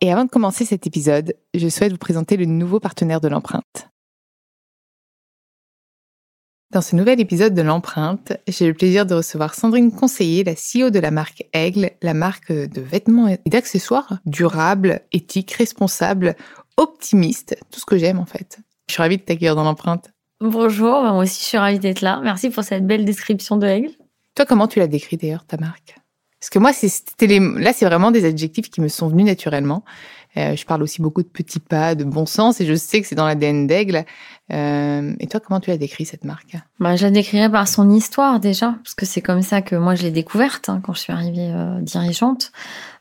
Et 0.00 0.12
avant 0.12 0.24
de 0.24 0.30
commencer 0.30 0.64
cet 0.64 0.86
épisode, 0.86 1.34
je 1.54 1.68
souhaite 1.68 1.92
vous 1.92 1.98
présenter 1.98 2.36
le 2.36 2.44
nouveau 2.44 2.80
partenaire 2.80 3.20
de 3.20 3.28
l'empreinte. 3.28 3.88
Dans 6.72 6.82
ce 6.82 6.96
nouvel 6.96 7.20
épisode 7.20 7.54
de 7.54 7.62
l'empreinte, 7.62 8.32
j'ai 8.48 8.66
le 8.66 8.74
plaisir 8.74 9.06
de 9.06 9.14
recevoir 9.14 9.54
Sandrine 9.54 9.92
Conseiller, 9.92 10.44
la 10.44 10.54
CEO 10.54 10.90
de 10.90 10.98
la 10.98 11.10
marque 11.10 11.46
Aigle, 11.52 11.92
la 12.02 12.12
marque 12.12 12.52
de 12.52 12.80
vêtements 12.80 13.28
et 13.28 13.38
d'accessoires 13.46 14.18
durables, 14.26 15.00
éthiques, 15.12 15.52
responsables, 15.52 16.34
optimistes, 16.76 17.56
tout 17.70 17.80
ce 17.80 17.86
que 17.86 17.96
j'aime 17.96 18.18
en 18.18 18.26
fait. 18.26 18.58
Je 18.88 18.94
suis 18.94 19.02
ravie 19.02 19.16
de 19.16 19.22
t'accueillir 19.22 19.56
dans 19.56 19.64
l'empreinte. 19.64 20.10
Bonjour, 20.40 21.00
moi 21.00 21.22
aussi 21.22 21.40
je 21.40 21.46
suis 21.46 21.58
ravie 21.58 21.78
d'être 21.78 22.02
là. 22.02 22.20
Merci 22.22 22.50
pour 22.50 22.64
cette 22.64 22.86
belle 22.86 23.04
description 23.04 23.56
de 23.56 23.66
Aigle. 23.66 23.92
Toi, 24.34 24.44
comment 24.44 24.68
tu 24.68 24.80
l'as 24.80 24.88
décrit 24.88 25.16
d'ailleurs, 25.16 25.46
ta 25.46 25.56
marque? 25.56 25.96
Parce 26.40 26.50
que 26.50 26.58
moi, 26.58 26.72
c'était 26.72 27.38
là, 27.38 27.72
c'est 27.72 27.86
vraiment 27.86 28.10
des 28.10 28.24
adjectifs 28.24 28.70
qui 28.70 28.80
me 28.80 28.88
sont 28.88 29.08
venus 29.08 29.26
naturellement. 29.26 29.84
Euh, 30.36 30.54
je 30.54 30.66
parle 30.66 30.82
aussi 30.82 31.00
beaucoup 31.00 31.22
de 31.22 31.28
petits 31.28 31.60
pas, 31.60 31.94
de 31.94 32.04
bon 32.04 32.26
sens, 32.26 32.60
et 32.60 32.66
je 32.66 32.74
sais 32.74 33.00
que 33.00 33.06
c'est 33.06 33.14
dans 33.14 33.26
l'ADN 33.26 33.66
d'Aigle. 33.66 34.04
Euh, 34.52 35.14
et 35.18 35.26
toi, 35.28 35.40
comment 35.40 35.60
tu 35.60 35.70
as 35.70 35.78
décrit 35.78 36.04
cette 36.04 36.24
marque? 36.24 36.56
Bah, 36.78 36.94
Je 36.94 37.04
la 37.04 37.10
décrirais 37.10 37.50
par 37.50 37.66
son 37.66 37.90
histoire 37.90 38.38
déjà, 38.38 38.74
parce 38.84 38.94
que 38.94 39.06
c'est 39.06 39.22
comme 39.22 39.40
ça 39.40 39.62
que 39.62 39.76
moi 39.76 39.94
je 39.94 40.02
l'ai 40.02 40.10
découverte 40.10 40.68
hein, 40.68 40.80
quand 40.84 40.92
je 40.92 41.00
suis 41.00 41.12
arrivée 41.12 41.50
euh, 41.50 41.80
dirigeante. 41.80 42.52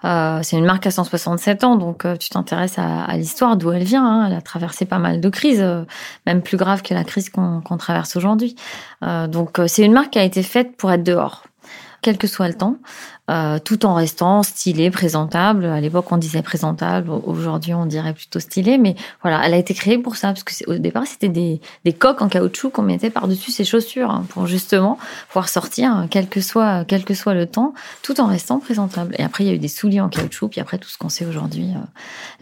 Euh, 0.06 0.40
c'est 0.44 0.58
une 0.58 0.66
marque 0.66 0.86
à 0.86 0.92
167 0.92 1.64
ans, 1.64 1.76
donc 1.76 2.06
euh, 2.06 2.16
tu 2.16 2.30
t'intéresses 2.30 2.78
à, 2.78 3.04
à 3.04 3.18
l'histoire, 3.18 3.58
d'où 3.58 3.72
elle 3.72 3.84
vient. 3.84 4.06
Hein. 4.06 4.28
Elle 4.28 4.38
a 4.38 4.42
traversé 4.42 4.86
pas 4.86 5.00
mal 5.00 5.20
de 5.20 5.30
crises, 5.30 5.62
euh, 5.62 5.84
même 6.26 6.42
plus 6.42 6.58
graves 6.58 6.84
que 6.84 6.94
la 6.94 7.04
crise 7.04 7.30
qu'on 7.30 7.78
traverse 7.78 8.16
aujourd'hui. 8.16 8.56
donc 9.02 9.60
c'est 9.68 9.84
une 9.84 9.94
marque 9.94 10.12
qui 10.12 10.20
a 10.20 10.24
été 10.24 10.44
faite 10.44 10.78
pour 10.78 10.92
être 10.92 11.04
dehors 11.04 11.44
quel 12.06 12.20
que 12.20 12.28
soit 12.28 12.48
le 12.48 12.54
temps, 12.54 12.78
euh, 13.32 13.58
tout 13.58 13.84
en 13.88 13.96
restant 13.96 14.44
stylé, 14.44 14.92
présentable. 14.92 15.66
À 15.66 15.82
l'époque, 15.82 16.12
on 16.12 16.18
disait 16.18 16.44
présentable, 16.44 17.10
aujourd'hui, 17.10 17.74
on 17.74 17.88
dirait 17.88 18.14
plutôt 18.14 18.40
stylé, 18.40 18.78
mais 18.78 18.94
voilà, 19.24 19.42
elle 19.44 19.56
a 19.56 19.58
été 19.58 19.74
créée 19.74 19.98
pour 19.98 20.16
ça, 20.16 20.28
parce 20.28 20.44
que 20.44 20.70
au 20.70 20.78
départ, 20.78 21.08
c'était 21.08 21.30
des, 21.30 21.62
des 21.84 21.94
coques 21.94 22.22
en 22.22 22.30
caoutchouc 22.30 22.70
qu'on 22.70 22.84
mettait 22.84 23.10
par-dessus 23.10 23.50
ses 23.50 23.66
chaussures, 23.66 24.12
hein, 24.12 24.24
pour 24.30 24.46
justement 24.46 25.00
pouvoir 25.30 25.50
sortir, 25.50 26.06
quel 26.12 26.30
que 26.30 26.42
soit, 26.42 26.86
quel 26.86 27.04
que 27.06 27.16
soit 27.16 27.34
le 27.34 27.48
temps, 27.48 27.74
tout 28.04 28.22
en 28.22 28.28
restant 28.28 28.60
présentable. 28.60 29.16
Et 29.18 29.24
après, 29.24 29.44
il 29.44 29.48
y 29.48 29.50
a 29.50 29.56
eu 29.56 29.58
des 29.58 29.68
souliers 29.68 30.02
en 30.02 30.10
caoutchouc, 30.10 30.50
puis 30.50 30.62
après, 30.62 30.78
tout 30.78 30.90
ce 30.90 31.00
qu'on 31.00 31.10
sait 31.10 31.26
aujourd'hui, 31.26 31.72
euh, 31.76 31.80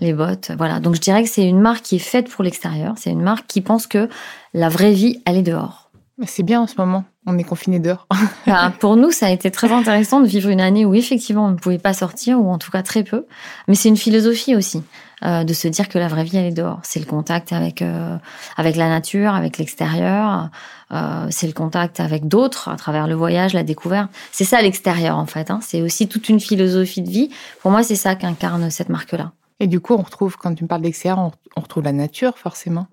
les 0.01 0.11
bottes, 0.11 0.51
voilà. 0.57 0.81
Donc, 0.81 0.95
je 0.95 0.99
dirais 0.99 1.23
que 1.23 1.29
c'est 1.29 1.47
une 1.47 1.61
marque 1.61 1.83
qui 1.83 1.95
est 1.95 1.99
faite 1.99 2.29
pour 2.29 2.43
l'extérieur, 2.43 2.95
c'est 2.97 3.11
une 3.11 3.21
marque 3.23 3.47
qui 3.47 3.61
pense 3.61 3.87
que 3.87 4.09
la 4.53 4.67
vraie 4.67 4.91
vie, 4.91 5.21
elle 5.25 5.37
est 5.37 5.41
dehors. 5.41 5.82
C'est 6.27 6.43
bien 6.43 6.61
en 6.61 6.67
ce 6.67 6.75
moment. 6.77 7.05
On 7.25 7.37
est 7.37 7.43
confiné 7.43 7.79
dehors. 7.79 8.07
Bah, 8.45 8.73
pour 8.77 8.97
nous, 8.97 9.11
ça 9.11 9.27
a 9.27 9.29
été 9.29 9.49
très 9.51 9.71
intéressant 9.71 10.19
de 10.19 10.27
vivre 10.27 10.49
une 10.49 10.59
année 10.59 10.85
où 10.85 10.93
effectivement 10.93 11.45
on 11.45 11.51
ne 11.51 11.55
pouvait 11.55 11.79
pas 11.79 11.93
sortir 11.93 12.39
ou 12.39 12.51
en 12.51 12.57
tout 12.57 12.69
cas 12.71 12.83
très 12.83 13.03
peu. 13.03 13.25
Mais 13.67 13.73
c'est 13.73 13.87
une 13.87 13.97
philosophie 13.97 14.55
aussi 14.55 14.83
euh, 15.23 15.43
de 15.45 15.53
se 15.53 15.67
dire 15.69 15.87
que 15.87 15.97
la 15.97 16.09
vraie 16.09 16.25
vie 16.25 16.37
elle 16.37 16.45
est 16.45 16.51
dehors. 16.51 16.81
C'est 16.83 16.99
le 16.99 17.05
contact 17.05 17.53
avec 17.53 17.81
euh, 17.81 18.17
avec 18.57 18.75
la 18.75 18.89
nature, 18.89 19.33
avec 19.33 19.57
l'extérieur. 19.57 20.49
Euh, 20.91 21.25
c'est 21.29 21.47
le 21.47 21.53
contact 21.53 21.99
avec 21.99 22.27
d'autres 22.27 22.67
à 22.67 22.75
travers 22.75 23.07
le 23.07 23.15
voyage, 23.15 23.53
la 23.53 23.63
découverte. 23.63 24.11
C'est 24.31 24.43
ça 24.43 24.61
l'extérieur 24.61 25.17
en 25.17 25.25
fait. 25.25 25.49
Hein. 25.49 25.59
C'est 25.61 25.81
aussi 25.81 26.07
toute 26.07 26.29
une 26.29 26.41
philosophie 26.41 27.01
de 27.01 27.09
vie. 27.09 27.29
Pour 27.61 27.71
moi, 27.71 27.81
c'est 27.81 27.95
ça 27.95 28.15
qu'incarne 28.15 28.69
cette 28.69 28.89
marque-là. 28.89 29.31
Et 29.61 29.67
du 29.67 29.79
coup, 29.79 29.93
on 29.93 30.01
retrouve 30.01 30.37
quand 30.37 30.53
tu 30.53 30.63
me 30.63 30.67
parles 30.67 30.81
d'extérieur, 30.81 31.31
on 31.55 31.61
retrouve 31.61 31.83
la 31.83 31.93
nature 31.93 32.37
forcément 32.37 32.87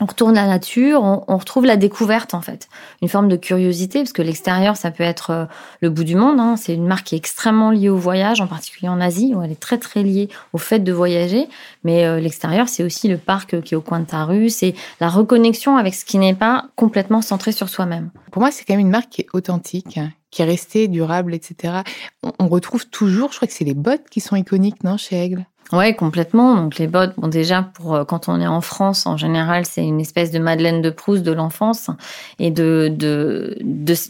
on 0.00 0.06
retourne 0.06 0.38
à 0.38 0.42
la 0.42 0.48
nature, 0.48 1.02
on, 1.02 1.36
retrouve 1.36 1.66
la 1.66 1.76
découverte 1.76 2.34
en 2.34 2.40
fait, 2.40 2.68
une 3.02 3.08
forme 3.08 3.28
de 3.28 3.36
curiosité 3.36 4.00
parce 4.00 4.12
que 4.12 4.22
l'extérieur 4.22 4.76
ça 4.76 4.90
peut 4.90 5.04
être 5.04 5.30
euh, 5.30 5.44
le 5.80 5.90
bout 5.90 6.04
du 6.04 6.14
monde. 6.14 6.38
Hein. 6.40 6.56
C'est 6.56 6.74
une 6.74 6.86
marque 6.86 7.06
qui 7.06 7.14
est 7.14 7.18
extrêmement 7.18 7.70
liée 7.70 7.88
au 7.88 7.96
voyage, 7.96 8.40
en 8.40 8.46
particulier 8.46 8.88
en 8.88 9.00
Asie 9.00 9.34
où 9.34 9.42
elle 9.42 9.50
est 9.50 9.60
très 9.60 9.78
très 9.78 10.02
liée 10.02 10.28
au 10.52 10.58
fait 10.58 10.80
de 10.80 10.92
voyager. 10.92 11.48
Mais 11.84 12.04
euh, 12.04 12.20
l'extérieur 12.20 12.68
c'est 12.68 12.84
aussi 12.84 13.08
le 13.08 13.18
parc 13.18 13.60
qui 13.62 13.74
est 13.74 13.76
au 13.76 13.80
coin 13.80 14.00
de 14.00 14.06
ta 14.06 14.24
rue, 14.24 14.50
c'est 14.50 14.74
la 15.00 15.08
reconnexion 15.08 15.76
avec 15.76 15.94
ce 15.94 16.04
qui 16.04 16.18
n'est 16.18 16.34
pas 16.34 16.66
complètement 16.76 17.22
centré 17.22 17.52
sur 17.52 17.68
soi-même. 17.68 18.10
Pour 18.30 18.40
moi 18.40 18.50
c'est 18.50 18.64
quand 18.64 18.74
même 18.74 18.80
une 18.80 18.90
marque 18.90 19.10
qui 19.10 19.22
est 19.22 19.28
authentique, 19.32 19.98
qui 20.30 20.42
est 20.42 20.44
restée 20.44 20.88
durable, 20.88 21.34
etc. 21.34 21.82
On, 22.22 22.32
on 22.38 22.48
retrouve 22.48 22.86
toujours, 22.86 23.32
je 23.32 23.36
crois 23.36 23.48
que 23.48 23.54
c'est 23.54 23.64
les 23.64 23.74
bottes 23.74 24.08
qui 24.10 24.20
sont 24.20 24.36
iconiques, 24.36 24.84
non, 24.84 24.96
chez 24.96 25.16
Aigle? 25.16 25.46
Ouais, 25.72 25.94
complètement. 25.94 26.54
Donc 26.56 26.78
les 26.78 26.86
bottes, 26.86 27.12
bon 27.18 27.28
déjà 27.28 27.62
pour 27.62 27.94
euh, 27.94 28.04
quand 28.04 28.28
on 28.28 28.40
est 28.40 28.46
en 28.46 28.62
France, 28.62 29.04
en 29.04 29.18
général, 29.18 29.66
c'est 29.66 29.84
une 29.84 30.00
espèce 30.00 30.30
de 30.30 30.38
Madeleine 30.38 30.80
de 30.80 30.88
Proust 30.88 31.22
de 31.22 31.32
l'enfance 31.32 31.90
et 32.38 32.50
de 32.50 32.88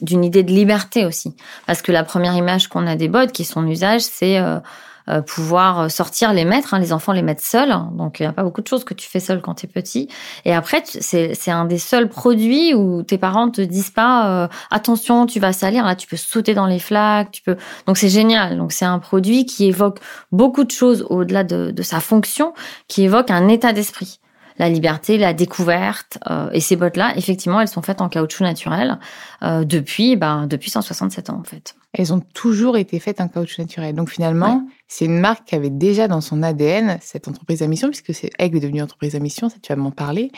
d'une 0.00 0.24
idée 0.24 0.44
de 0.44 0.52
liberté 0.52 1.04
aussi, 1.04 1.34
parce 1.66 1.82
que 1.82 1.90
la 1.90 2.04
première 2.04 2.36
image 2.36 2.68
qu'on 2.68 2.86
a 2.86 2.94
des 2.94 3.08
bottes, 3.08 3.32
qui 3.32 3.44
sont 3.44 3.60
en 3.60 3.66
usage, 3.66 4.02
c'est 4.02 4.38
euh, 4.38 4.60
euh, 5.08 5.22
pouvoir 5.22 5.90
sortir, 5.90 6.32
les 6.32 6.44
mettre. 6.44 6.74
Hein, 6.74 6.78
les 6.78 6.92
enfants 6.92 7.12
les 7.12 7.22
mettent 7.22 7.40
seuls. 7.40 7.74
Donc, 7.92 8.20
il 8.20 8.24
n'y 8.24 8.26
a 8.26 8.32
pas 8.32 8.42
beaucoup 8.42 8.60
de 8.60 8.66
choses 8.66 8.84
que 8.84 8.94
tu 8.94 9.08
fais 9.08 9.20
seul 9.20 9.40
quand 9.40 9.54
tu 9.54 9.66
es 9.66 9.68
petit. 9.68 10.08
Et 10.44 10.54
après, 10.54 10.82
c'est 10.84 11.50
un 11.50 11.64
des 11.64 11.78
seuls 11.78 12.08
produits 12.08 12.74
où 12.74 13.02
tes 13.02 13.18
parents 13.18 13.50
te 13.50 13.60
disent 13.60 13.90
pas 13.90 14.28
euh, 14.28 14.48
attention, 14.70 15.26
tu 15.26 15.40
vas 15.40 15.52
salir. 15.52 15.84
Là, 15.84 15.96
tu 15.96 16.06
peux 16.06 16.16
sauter 16.16 16.54
dans 16.54 16.66
les 16.66 16.78
flaques. 16.78 17.30
Tu 17.30 17.42
peux. 17.42 17.56
Donc, 17.86 17.96
c'est 17.96 18.08
génial. 18.08 18.56
Donc, 18.56 18.72
c'est 18.72 18.84
un 18.84 18.98
produit 18.98 19.46
qui 19.46 19.66
évoque 19.66 19.98
beaucoup 20.32 20.64
de 20.64 20.70
choses 20.70 21.06
au-delà 21.08 21.44
de, 21.44 21.70
de 21.70 21.82
sa 21.82 22.00
fonction, 22.00 22.52
qui 22.88 23.04
évoque 23.04 23.30
un 23.30 23.48
état 23.48 23.72
d'esprit 23.72 24.20
la 24.58 24.68
liberté, 24.68 25.18
la 25.18 25.32
découverte. 25.32 26.18
Euh, 26.30 26.50
et 26.52 26.60
ces 26.60 26.76
bottes-là, 26.76 27.16
effectivement, 27.16 27.60
elles 27.60 27.68
sont 27.68 27.82
faites 27.82 28.00
en 28.00 28.08
caoutchouc 28.08 28.42
naturel 28.44 28.98
euh, 29.42 29.64
depuis, 29.64 30.16
ben, 30.16 30.46
depuis 30.46 30.70
167 30.70 31.30
ans, 31.30 31.38
en 31.40 31.44
fait. 31.44 31.74
Elles 31.92 32.12
ont 32.12 32.20
toujours 32.20 32.76
été 32.76 32.98
faites 32.98 33.20
en 33.20 33.28
caoutchouc 33.28 33.62
naturel. 33.62 33.94
Donc 33.94 34.10
finalement, 34.10 34.66
c'est 34.88 35.04
une 35.04 35.20
marque 35.20 35.46
qui 35.46 35.54
avait 35.54 35.70
déjà 35.70 36.08
dans 36.08 36.20
son 36.20 36.42
ADN 36.42 36.98
cette 37.00 37.28
entreprise 37.28 37.62
à 37.62 37.66
mission, 37.66 37.88
puisque 37.88 38.14
c'est 38.14 38.30
Aigle 38.38 38.58
est 38.58 38.60
devenue 38.60 38.82
entreprise 38.82 39.14
à 39.14 39.20
mission, 39.20 39.48
ça 39.48 39.56
tu 39.62 39.72
vas 39.72 39.76
m'en 39.76 39.90
parler. 39.90 40.30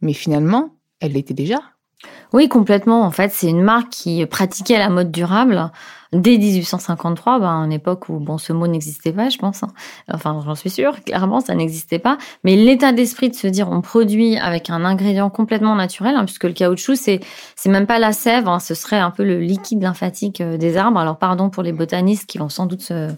Mais 0.00 0.12
finalement, 0.12 0.70
elle 1.00 1.12
l'était 1.12 1.34
déjà. 1.34 1.58
Oui, 2.32 2.48
complètement. 2.48 3.02
En 3.02 3.10
fait, 3.10 3.30
c'est 3.32 3.48
une 3.48 3.62
marque 3.62 3.90
qui 3.90 4.24
pratiquait 4.26 4.78
la 4.78 4.88
mode 4.88 5.12
durable 5.12 5.70
dès 6.12 6.36
1853, 6.36 7.40
ben, 7.40 7.64
une 7.64 7.72
époque 7.72 8.08
où 8.08 8.18
bon, 8.18 8.38
ce 8.38 8.52
mot 8.52 8.66
n'existait 8.66 9.12
pas, 9.12 9.28
je 9.28 9.38
pense. 9.38 9.62
Hein. 9.62 9.68
Enfin, 10.12 10.42
j'en 10.44 10.54
suis 10.54 10.70
sûre, 10.70 11.02
clairement, 11.04 11.40
ça 11.40 11.54
n'existait 11.54 11.98
pas. 11.98 12.18
Mais 12.44 12.56
l'état 12.56 12.92
d'esprit 12.92 13.30
de 13.30 13.34
se 13.34 13.46
dire 13.46 13.70
on 13.70 13.80
produit 13.80 14.36
avec 14.36 14.70
un 14.70 14.84
ingrédient 14.84 15.30
complètement 15.30 15.74
naturel, 15.74 16.14
hein, 16.16 16.24
puisque 16.24 16.44
le 16.44 16.52
caoutchouc, 16.52 16.96
c'est 16.96 17.20
c'est 17.56 17.70
même 17.70 17.86
pas 17.86 17.98
la 17.98 18.12
sève, 18.12 18.48
hein, 18.48 18.58
ce 18.58 18.74
serait 18.74 18.98
un 18.98 19.10
peu 19.10 19.24
le 19.24 19.40
liquide 19.40 19.82
lymphatique 19.82 20.40
euh, 20.40 20.56
des 20.56 20.76
arbres. 20.76 20.98
Alors, 20.98 21.18
pardon 21.18 21.50
pour 21.50 21.62
les 21.62 21.72
botanistes 21.72 22.26
qui 22.26 22.38
vont 22.38 22.48
sans 22.48 22.66
doute 22.66 22.82
se, 22.82 23.08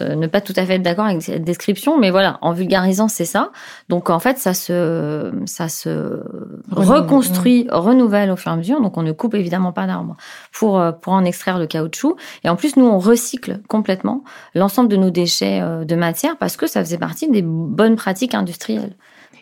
ne 0.00 0.26
pas 0.26 0.40
tout 0.40 0.52
à 0.56 0.64
fait 0.64 0.74
être 0.74 0.82
d'accord 0.82 1.06
avec 1.06 1.22
cette 1.22 1.44
description, 1.44 1.98
mais 1.98 2.10
voilà, 2.10 2.38
en 2.42 2.52
vulgarisant, 2.52 3.08
c'est 3.08 3.24
ça. 3.24 3.50
Donc 3.88 4.10
en 4.10 4.18
fait, 4.18 4.38
ça 4.38 4.54
se, 4.54 5.32
ça 5.46 5.68
se 5.68 6.22
reconstruit, 6.70 7.66
renouvelle 7.70 8.30
au 8.30 8.36
fur 8.36 8.50
et 8.50 8.54
à 8.54 8.56
mesure. 8.56 8.80
Donc 8.80 8.96
on 8.96 9.02
ne 9.02 9.12
coupe 9.12 9.34
évidemment 9.34 9.72
pas 9.72 9.86
d'arbres 9.86 10.16
pour 10.52 10.78
euh, 10.78 10.92
pour 10.92 11.12
en 11.12 11.24
extraire 11.24 11.58
le 11.58 11.66
caoutchouc. 11.66 12.16
Et 12.44 12.48
en 12.48 12.56
plus, 12.56 12.76
nous 12.76 12.86
on 12.86 12.98
recycle 12.98 13.60
complètement 13.68 14.24
l'ensemble 14.54 14.88
de 14.88 14.96
nos 14.96 15.10
déchets 15.10 15.60
euh, 15.60 15.84
de 15.84 15.94
matière 15.94 16.36
parce 16.36 16.56
que 16.56 16.66
ça 16.66 16.84
faisait 16.84 16.98
partie 16.98 17.30
des 17.30 17.42
bonnes 17.42 17.96
pratiques 17.96 18.34
industrielles. 18.34 18.96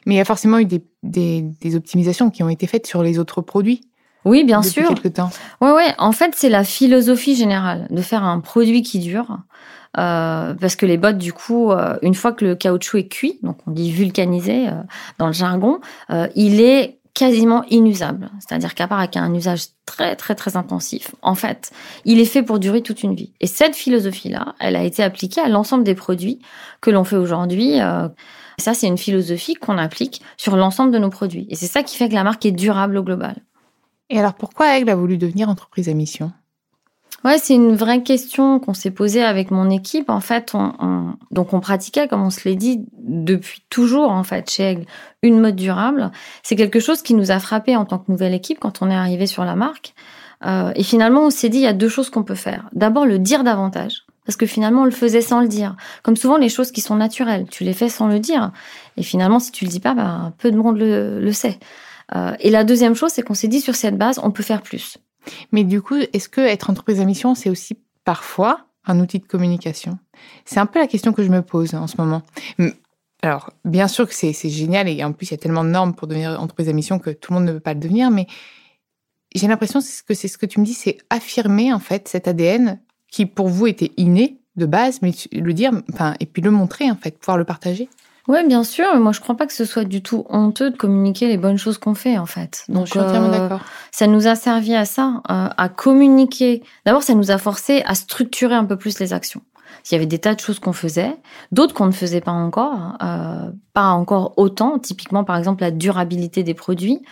Mais 0.06 0.14
il 0.14 0.18
y 0.18 0.20
a 0.20 0.24
forcément 0.24 0.58
eu 0.58 0.66
des, 0.66 0.84
des, 1.02 1.42
des 1.42 1.76
optimisations 1.76 2.30
qui 2.30 2.42
ont 2.42 2.48
été 2.48 2.66
faites 2.66 2.86
sur 2.86 3.02
les 3.02 3.18
autres 3.18 3.40
produits. 3.40 3.80
Oui, 4.24 4.42
bien 4.42 4.60
sûr. 4.60 4.92
Temps. 5.14 5.30
Ouais, 5.60 5.70
ouais. 5.70 5.94
En 5.98 6.10
fait, 6.10 6.32
c'est 6.34 6.48
la 6.48 6.64
philosophie 6.64 7.36
générale 7.36 7.86
de 7.90 8.02
faire 8.02 8.24
un 8.24 8.40
produit 8.40 8.82
qui 8.82 8.98
dure, 8.98 9.38
euh, 9.98 10.54
parce 10.54 10.76
que 10.76 10.86
les 10.86 10.96
bottes, 10.96 11.18
du 11.18 11.32
coup, 11.32 11.72
euh, 11.72 11.96
une 12.02 12.14
fois 12.14 12.32
que 12.32 12.44
le 12.44 12.54
caoutchouc 12.54 12.98
est 12.98 13.08
cuit, 13.08 13.38
donc 13.42 13.58
on 13.66 13.70
dit 13.70 13.90
vulcanisé 13.90 14.68
euh, 14.68 14.72
dans 15.18 15.26
le 15.26 15.32
jargon, 15.32 15.80
il 16.34 16.60
est 16.60 16.98
quasiment 17.14 17.64
inusable. 17.70 18.30
C'est-à-dire 18.40 18.74
qu'à 18.74 18.86
part 18.86 18.98
avec 18.98 19.16
un 19.16 19.32
usage 19.32 19.68
très 19.86 20.16
très 20.16 20.34
très 20.34 20.56
intensif, 20.56 21.14
en 21.22 21.34
fait, 21.34 21.70
il 22.04 22.20
est 22.20 22.26
fait 22.26 22.42
pour 22.42 22.58
durer 22.58 22.82
toute 22.82 23.02
une 23.02 23.14
vie. 23.14 23.32
Et 23.40 23.46
cette 23.46 23.74
philosophie-là, 23.74 24.54
elle 24.60 24.76
a 24.76 24.84
été 24.84 25.02
appliquée 25.02 25.40
à 25.40 25.48
l'ensemble 25.48 25.84
des 25.84 25.94
produits 25.94 26.40
que 26.82 26.90
l'on 26.90 27.04
fait 27.04 27.16
aujourd'hui. 27.16 27.78
ça, 28.58 28.74
c'est 28.74 28.86
une 28.86 28.98
philosophie 28.98 29.54
qu'on 29.54 29.78
applique 29.78 30.20
sur 30.36 30.56
l'ensemble 30.56 30.92
de 30.92 30.98
nos 30.98 31.10
produits. 31.10 31.46
Et 31.48 31.56
c'est 31.56 31.66
ça 31.66 31.82
qui 31.82 31.96
fait 31.96 32.08
que 32.10 32.14
la 32.14 32.24
marque 32.24 32.44
est 32.44 32.52
durable 32.52 32.98
au 32.98 33.02
global. 33.02 33.36
Et 34.10 34.18
alors, 34.18 34.34
pourquoi 34.34 34.76
Aigle 34.76 34.90
a 34.90 34.94
voulu 34.94 35.16
devenir 35.16 35.48
entreprise 35.48 35.88
à 35.88 35.94
mission? 35.94 36.32
Ouais, 37.26 37.38
c'est 37.38 37.54
une 37.56 37.74
vraie 37.74 38.04
question 38.04 38.60
qu'on 38.60 38.72
s'est 38.72 38.92
posée 38.92 39.24
avec 39.24 39.50
mon 39.50 39.68
équipe. 39.68 40.10
En 40.10 40.20
fait, 40.20 40.52
on, 40.54 41.16
donc 41.32 41.54
on 41.54 41.58
pratiquait, 41.58 42.06
comme 42.06 42.22
on 42.22 42.30
se 42.30 42.48
l'est 42.48 42.54
dit, 42.54 42.86
depuis 43.00 43.64
toujours 43.68 44.12
en 44.12 44.22
fait 44.22 44.48
chez 44.48 44.62
Aigle, 44.62 44.86
une 45.24 45.40
mode 45.40 45.56
durable. 45.56 46.12
C'est 46.44 46.54
quelque 46.54 46.78
chose 46.78 47.02
qui 47.02 47.14
nous 47.14 47.32
a 47.32 47.40
frappé 47.40 47.74
en 47.74 47.84
tant 47.84 47.98
que 47.98 48.12
nouvelle 48.12 48.32
équipe 48.32 48.60
quand 48.60 48.80
on 48.80 48.92
est 48.92 48.94
arrivé 48.94 49.26
sur 49.26 49.44
la 49.44 49.56
marque. 49.56 49.94
Euh, 50.46 50.70
et 50.76 50.84
finalement, 50.84 51.22
on 51.22 51.30
s'est 51.30 51.48
dit 51.48 51.58
il 51.58 51.64
y 51.64 51.66
a 51.66 51.72
deux 51.72 51.88
choses 51.88 52.10
qu'on 52.10 52.22
peut 52.22 52.36
faire. 52.36 52.68
D'abord, 52.74 53.06
le 53.06 53.18
dire 53.18 53.42
davantage. 53.42 54.04
Parce 54.24 54.36
que 54.36 54.46
finalement, 54.46 54.82
on 54.82 54.84
le 54.84 54.92
faisait 54.92 55.20
sans 55.20 55.40
le 55.40 55.48
dire. 55.48 55.74
Comme 56.04 56.14
souvent, 56.14 56.36
les 56.36 56.48
choses 56.48 56.70
qui 56.70 56.80
sont 56.80 56.94
naturelles, 56.94 57.46
tu 57.50 57.64
les 57.64 57.72
fais 57.72 57.88
sans 57.88 58.06
le 58.06 58.20
dire. 58.20 58.52
Et 58.96 59.02
finalement, 59.02 59.40
si 59.40 59.50
tu 59.50 59.64
le 59.64 59.70
dis 59.70 59.80
pas, 59.80 59.94
bah, 59.94 60.32
peu 60.38 60.52
de 60.52 60.56
monde 60.56 60.78
le, 60.78 61.18
le 61.18 61.32
sait. 61.32 61.58
Euh, 62.14 62.36
et 62.38 62.50
la 62.50 62.62
deuxième 62.62 62.94
chose, 62.94 63.10
c'est 63.10 63.22
qu'on 63.22 63.34
s'est 63.34 63.48
dit 63.48 63.60
sur 63.60 63.74
cette 63.74 63.98
base, 63.98 64.20
on 64.22 64.30
peut 64.30 64.44
faire 64.44 64.62
plus. 64.62 64.98
Mais 65.52 65.64
du 65.64 65.82
coup, 65.82 65.96
est-ce 66.12 66.28
que 66.28 66.40
être 66.40 66.70
entreprise 66.70 67.00
à 67.00 67.04
mission, 67.04 67.34
c'est 67.34 67.50
aussi 67.50 67.78
parfois 68.04 68.66
un 68.84 69.00
outil 69.00 69.18
de 69.18 69.26
communication? 69.26 69.98
C'est 70.44 70.60
un 70.60 70.66
peu 70.66 70.78
la 70.78 70.86
question 70.86 71.12
que 71.12 71.22
je 71.22 71.30
me 71.30 71.42
pose 71.42 71.74
en 71.74 71.86
ce 71.86 71.96
moment. 71.98 72.22
Alors, 73.22 73.50
bien 73.64 73.88
sûr 73.88 74.06
que 74.06 74.14
c'est 74.14 74.32
génial 74.48 74.88
et 74.88 75.02
en 75.02 75.12
plus, 75.12 75.28
il 75.28 75.30
y 75.32 75.34
a 75.34 75.38
tellement 75.38 75.64
de 75.64 75.70
normes 75.70 75.94
pour 75.94 76.06
devenir 76.06 76.40
entreprise 76.40 76.68
à 76.68 76.72
mission 76.72 76.98
que 76.98 77.10
tout 77.10 77.32
le 77.32 77.38
monde 77.38 77.48
ne 77.48 77.52
peut 77.54 77.60
pas 77.60 77.74
le 77.74 77.80
devenir, 77.80 78.10
mais 78.10 78.26
j'ai 79.34 79.48
l'impression 79.48 79.80
que 79.80 80.14
c'est 80.14 80.28
ce 80.28 80.38
que 80.38 80.46
tu 80.46 80.60
me 80.60 80.64
dis, 80.64 80.74
c'est 80.74 80.98
affirmer 81.10 81.72
en 81.72 81.78
fait 81.78 82.08
cet 82.08 82.28
ADN 82.28 82.80
qui 83.10 83.26
pour 83.26 83.48
vous 83.48 83.66
était 83.66 83.92
inné 83.96 84.38
de 84.56 84.66
base, 84.66 85.02
mais 85.02 85.12
le 85.32 85.52
dire, 85.52 85.72
et 86.20 86.26
puis 86.26 86.40
le 86.42 86.50
montrer 86.50 86.90
en 86.90 86.96
fait, 86.96 87.18
pouvoir 87.18 87.36
le 87.36 87.44
partager. 87.44 87.88
Oui, 88.28 88.46
bien 88.46 88.64
sûr. 88.64 88.94
Moi, 88.96 89.12
je 89.12 89.20
crois 89.20 89.36
pas 89.36 89.46
que 89.46 89.52
ce 89.52 89.64
soit 89.64 89.84
du 89.84 90.02
tout 90.02 90.24
honteux 90.28 90.70
de 90.70 90.76
communiquer 90.76 91.28
les 91.28 91.36
bonnes 91.36 91.58
choses 91.58 91.78
qu'on 91.78 91.94
fait, 91.94 92.18
en 92.18 92.26
fait. 92.26 92.64
Donc, 92.68 92.86
je 92.86 92.92
suis 92.92 93.00
entièrement 93.00 93.28
euh, 93.28 93.38
d'accord. 93.38 93.60
Ça 93.92 94.06
nous 94.06 94.26
a 94.26 94.34
servi 94.34 94.74
à 94.74 94.84
ça, 94.84 95.22
euh, 95.30 95.48
à 95.56 95.68
communiquer. 95.68 96.62
D'abord, 96.84 97.02
ça 97.02 97.14
nous 97.14 97.30
a 97.30 97.38
forcé 97.38 97.82
à 97.86 97.94
structurer 97.94 98.54
un 98.54 98.64
peu 98.64 98.76
plus 98.76 98.98
les 98.98 99.12
actions. 99.12 99.42
Il 99.88 99.94
y 99.94 99.96
avait 99.96 100.06
des 100.06 100.18
tas 100.18 100.34
de 100.34 100.40
choses 100.40 100.58
qu'on 100.58 100.72
faisait, 100.72 101.16
d'autres 101.52 101.72
qu'on 101.72 101.86
ne 101.86 101.92
faisait 101.92 102.20
pas 102.20 102.32
encore, 102.32 102.96
euh, 103.02 103.50
pas 103.72 103.90
encore 103.90 104.34
autant. 104.36 104.78
Typiquement, 104.80 105.22
par 105.22 105.36
exemple, 105.36 105.62
la 105.62 105.70
durabilité 105.70 106.42
des 106.42 106.54
produits. 106.54 107.02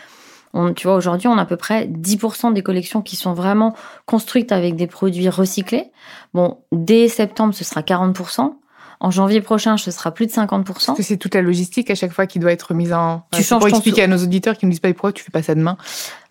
On, 0.54 0.72
tu 0.72 0.86
vois, 0.86 0.96
aujourd'hui, 0.96 1.28
on 1.28 1.38
a 1.38 1.42
à 1.42 1.46
peu 1.46 1.56
près 1.56 1.86
10% 1.86 2.52
des 2.52 2.62
collections 2.62 3.02
qui 3.02 3.16
sont 3.16 3.32
vraiment 3.32 3.74
construites 4.06 4.50
avec 4.50 4.74
des 4.76 4.86
produits 4.86 5.28
recyclés. 5.28 5.92
Bon, 6.32 6.58
dès 6.72 7.08
septembre, 7.08 7.54
ce 7.54 7.64
sera 7.64 7.82
40%. 7.82 8.54
En 9.00 9.10
janvier 9.10 9.40
prochain, 9.40 9.76
ce 9.76 9.90
sera 9.90 10.12
plus 10.12 10.26
de 10.26 10.32
50%. 10.32 10.64
Parce 10.64 10.96
que 10.96 11.02
c'est 11.02 11.16
toute 11.16 11.34
la 11.34 11.42
logistique 11.42 11.90
à 11.90 11.94
chaque 11.94 12.12
fois 12.12 12.26
qui 12.26 12.38
doit 12.38 12.52
être 12.52 12.74
mise 12.74 12.92
en. 12.92 13.24
Tu 13.32 13.42
changes 13.42 13.60
pour 13.60 13.68
expliquer 13.68 14.02
à 14.02 14.06
nos 14.06 14.18
auditeurs 14.18 14.56
qui 14.56 14.66
ne 14.66 14.70
disent 14.70 14.80
pas 14.80 14.92
pourquoi 14.92 15.12
tu 15.12 15.24
fais 15.24 15.30
pas 15.30 15.42
ça 15.42 15.54
demain. 15.54 15.76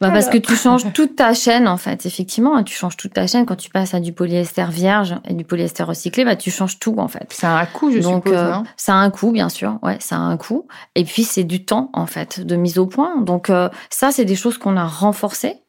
Bah 0.02 0.12
parce 0.12 0.28
que 0.28 0.38
tu 0.38 0.56
changes 0.56 0.84
toute 0.94 1.16
ta 1.16 1.34
chaîne 1.34 1.68
en 1.68 1.78
fait. 1.78 2.06
Effectivement, 2.06 2.62
tu 2.64 2.76
changes 2.76 2.98
toute 2.98 3.14
ta 3.14 3.28
chaîne 3.28 3.46
quand 3.46 3.56
tu 3.56 3.70
passes 3.70 3.94
à 3.94 4.00
du 4.00 4.14
polyester 4.14 4.66
vierge 4.70 5.16
et 5.28 5.34
du 5.34 5.46
polyester 5.46 5.84
recyclé. 5.84 6.26
Bah 6.26 6.36
tu 6.36 6.52
changes 6.52 6.80
tout 6.80 6.96
en 6.98 7.08
fait. 7.08 7.28
C'est 7.30 7.48
un 7.48 7.66
coût, 7.66 7.92
je 7.92 8.00
Donc, 8.00 8.26
suppose. 8.26 8.40
Euh, 8.40 8.56
ça 8.78 8.94
a 8.94 8.98
un 8.98 9.10
coût, 9.10 9.32
bien 9.32 9.50
sûr. 9.50 9.80
Ouais, 9.82 9.98
ça 10.00 10.16
a 10.16 10.20
un 10.20 10.38
coût. 10.38 10.68
Et 10.96 11.04
puis 11.04 11.24
c'est 11.24 11.44
du 11.44 11.66
temps 11.66 11.90
en 11.94 12.06
fait 12.06 12.42
de 12.46 12.56
mise 12.56 12.78
au 12.78 12.86
point. 12.86 13.22
Donc 13.22 13.50
euh, 13.50 13.70
ça, 13.90 14.12
c'est 14.12 14.26
des 14.26 14.36
choses 14.36 14.58
qu'on 14.58 14.78
a 14.78 14.86
renforcées. 14.86 15.64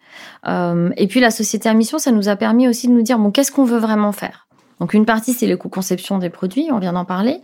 Euh, 0.46 0.90
et 0.96 1.06
puis 1.06 1.20
la 1.20 1.30
société 1.30 1.68
à 1.68 1.74
mission, 1.74 1.98
ça 1.98 2.12
nous 2.12 2.28
a 2.28 2.36
permis 2.36 2.68
aussi 2.68 2.88
de 2.88 2.92
nous 2.92 3.02
dire 3.02 3.18
bon, 3.18 3.30
qu'est-ce 3.30 3.52
qu'on 3.52 3.64
veut 3.64 3.78
vraiment 3.78 4.12
faire? 4.12 4.43
Donc 4.84 4.92
une 4.92 5.06
partie, 5.06 5.32
c'est 5.32 5.46
le 5.46 5.56
coût 5.56 5.70
conception 5.70 6.18
des 6.18 6.28
produits, 6.28 6.68
on 6.70 6.78
vient 6.78 6.92
d'en 6.92 7.06
parler. 7.06 7.40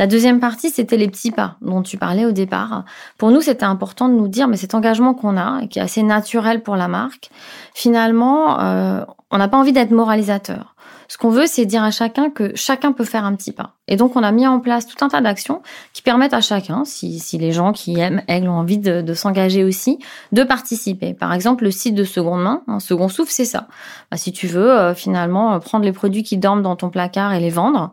La 0.00 0.08
deuxième 0.08 0.40
partie, 0.40 0.70
c'était 0.70 0.96
les 0.96 1.06
petits 1.06 1.30
pas 1.30 1.54
dont 1.60 1.82
tu 1.82 1.96
parlais 1.98 2.26
au 2.26 2.32
départ. 2.32 2.84
Pour 3.16 3.30
nous, 3.30 3.40
c'était 3.40 3.64
important 3.64 4.08
de 4.08 4.14
nous 4.14 4.26
dire, 4.26 4.48
mais 4.48 4.56
cet 4.56 4.74
engagement 4.74 5.14
qu'on 5.14 5.36
a, 5.36 5.68
qui 5.68 5.78
est 5.78 5.82
assez 5.82 6.02
naturel 6.02 6.64
pour 6.64 6.74
la 6.74 6.88
marque, 6.88 7.30
finalement, 7.74 8.60
euh, 8.60 9.04
on 9.30 9.38
n'a 9.38 9.46
pas 9.46 9.56
envie 9.56 9.72
d'être 9.72 9.92
moralisateur. 9.92 10.74
Ce 11.10 11.18
qu'on 11.18 11.30
veut, 11.30 11.46
c'est 11.48 11.66
dire 11.66 11.82
à 11.82 11.90
chacun 11.90 12.30
que 12.30 12.52
chacun 12.54 12.92
peut 12.92 13.04
faire 13.04 13.24
un 13.24 13.34
petit 13.34 13.50
pas. 13.50 13.74
Et 13.88 13.96
donc, 13.96 14.14
on 14.14 14.22
a 14.22 14.30
mis 14.30 14.46
en 14.46 14.60
place 14.60 14.86
tout 14.86 15.04
un 15.04 15.08
tas 15.08 15.20
d'actions 15.20 15.60
qui 15.92 16.02
permettent 16.02 16.34
à 16.34 16.40
chacun, 16.40 16.84
si, 16.84 17.18
si 17.18 17.36
les 17.36 17.50
gens 17.50 17.72
qui 17.72 17.98
aiment 17.98 18.22
Aigle 18.28 18.48
ont 18.48 18.52
envie 18.52 18.78
de, 18.78 19.02
de 19.02 19.14
s'engager 19.14 19.64
aussi, 19.64 19.98
de 20.30 20.44
participer. 20.44 21.12
Par 21.12 21.32
exemple, 21.34 21.64
le 21.64 21.72
site 21.72 21.96
de 21.96 22.04
seconde 22.04 22.42
main, 22.42 22.62
un 22.68 22.78
second 22.78 23.08
souffle, 23.08 23.32
c'est 23.32 23.44
ça. 23.44 23.66
Bah, 24.12 24.18
si 24.18 24.30
tu 24.30 24.46
veux, 24.46 24.70
euh, 24.70 24.94
finalement, 24.94 25.54
euh, 25.54 25.58
prendre 25.58 25.84
les 25.84 25.90
produits 25.90 26.22
qui 26.22 26.38
dorment 26.38 26.62
dans 26.62 26.76
ton 26.76 26.90
placard 26.90 27.34
et 27.34 27.40
les 27.40 27.50
vendre, 27.50 27.92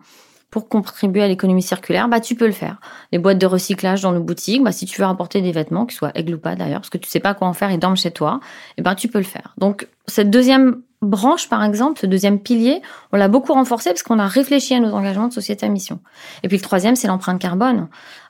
pour 0.52 0.70
contribuer 0.70 1.24
à 1.24 1.28
l'économie 1.28 1.64
circulaire, 1.64 2.08
bah 2.08 2.22
tu 2.22 2.36
peux 2.36 2.46
le 2.46 2.54
faire. 2.54 2.80
Les 3.12 3.18
boîtes 3.18 3.38
de 3.38 3.46
recyclage 3.46 4.02
dans 4.04 4.14
nos 4.14 4.22
boutiques, 4.22 4.64
bah 4.64 4.72
si 4.72 4.86
tu 4.86 5.02
veux 5.02 5.08
apporter 5.08 5.42
des 5.42 5.52
vêtements, 5.52 5.86
qui 5.86 5.96
soient 5.96 6.12
aigle 6.16 6.36
ou 6.36 6.40
pas 6.40 6.56
d'ailleurs, 6.56 6.80
parce 6.80 6.90
que 6.90 6.98
tu 6.98 7.10
sais 7.10 7.20
pas 7.20 7.34
quoi 7.34 7.48
en 7.48 7.54
faire, 7.54 7.70
ils 7.70 7.80
dorment 7.80 7.98
chez 7.98 8.12
toi, 8.12 8.40
et 8.42 8.74
eh 8.78 8.82
ben 8.82 8.96
tu 8.96 9.10
peux 9.10 9.18
le 9.18 9.26
faire. 9.26 9.54
Donc 9.58 9.88
cette 10.08 10.30
deuxième 10.30 10.82
branche, 11.02 11.48
par 11.50 11.64
exemple, 11.64 12.00
ce 12.00 12.06
deuxième 12.06 12.40
pilier, 12.40 12.82
on 13.12 13.18
l'a 13.18 13.28
beaucoup 13.28 13.54
renforcé 13.54 13.90
parce 13.92 14.04
qu'on 14.04 14.20
a 14.20 14.28
réfléchi 14.28 14.74
à 14.74 14.80
nos 14.80 14.94
engagements 14.94 15.28
de 15.28 15.34
société 15.34 15.66
à 15.66 15.70
mission. 15.70 16.00
Et 16.44 16.48
puis 16.48 16.58
le 16.58 16.64
troisième, 16.64 16.96
c'est 16.96 17.08
l'empreinte 17.08 17.40
carbone. 17.40 17.88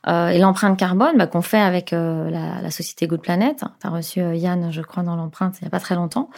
Euh, 0.08 0.30
et 0.30 0.40
l'empreinte 0.40 0.78
carbone, 0.78 1.18
bah, 1.18 1.28
qu'on 1.28 1.42
fait 1.42 1.60
avec 1.60 1.94
euh, 1.94 2.30
la, 2.30 2.62
la, 2.62 2.72
société 2.72 3.08
Good 3.08 3.22
Planet. 3.22 3.64
Tu 3.82 3.88
as 3.88 3.90
reçu 3.90 4.22
euh, 4.22 4.36
Yann, 4.36 4.72
je 4.72 4.82
crois, 4.82 5.04
dans 5.04 5.16
l'empreinte 5.16 5.56
il 5.60 5.64
n'y 5.64 5.68
a 5.68 5.72
pas 5.72 5.80
très 5.80 5.96
longtemps. 5.96 6.30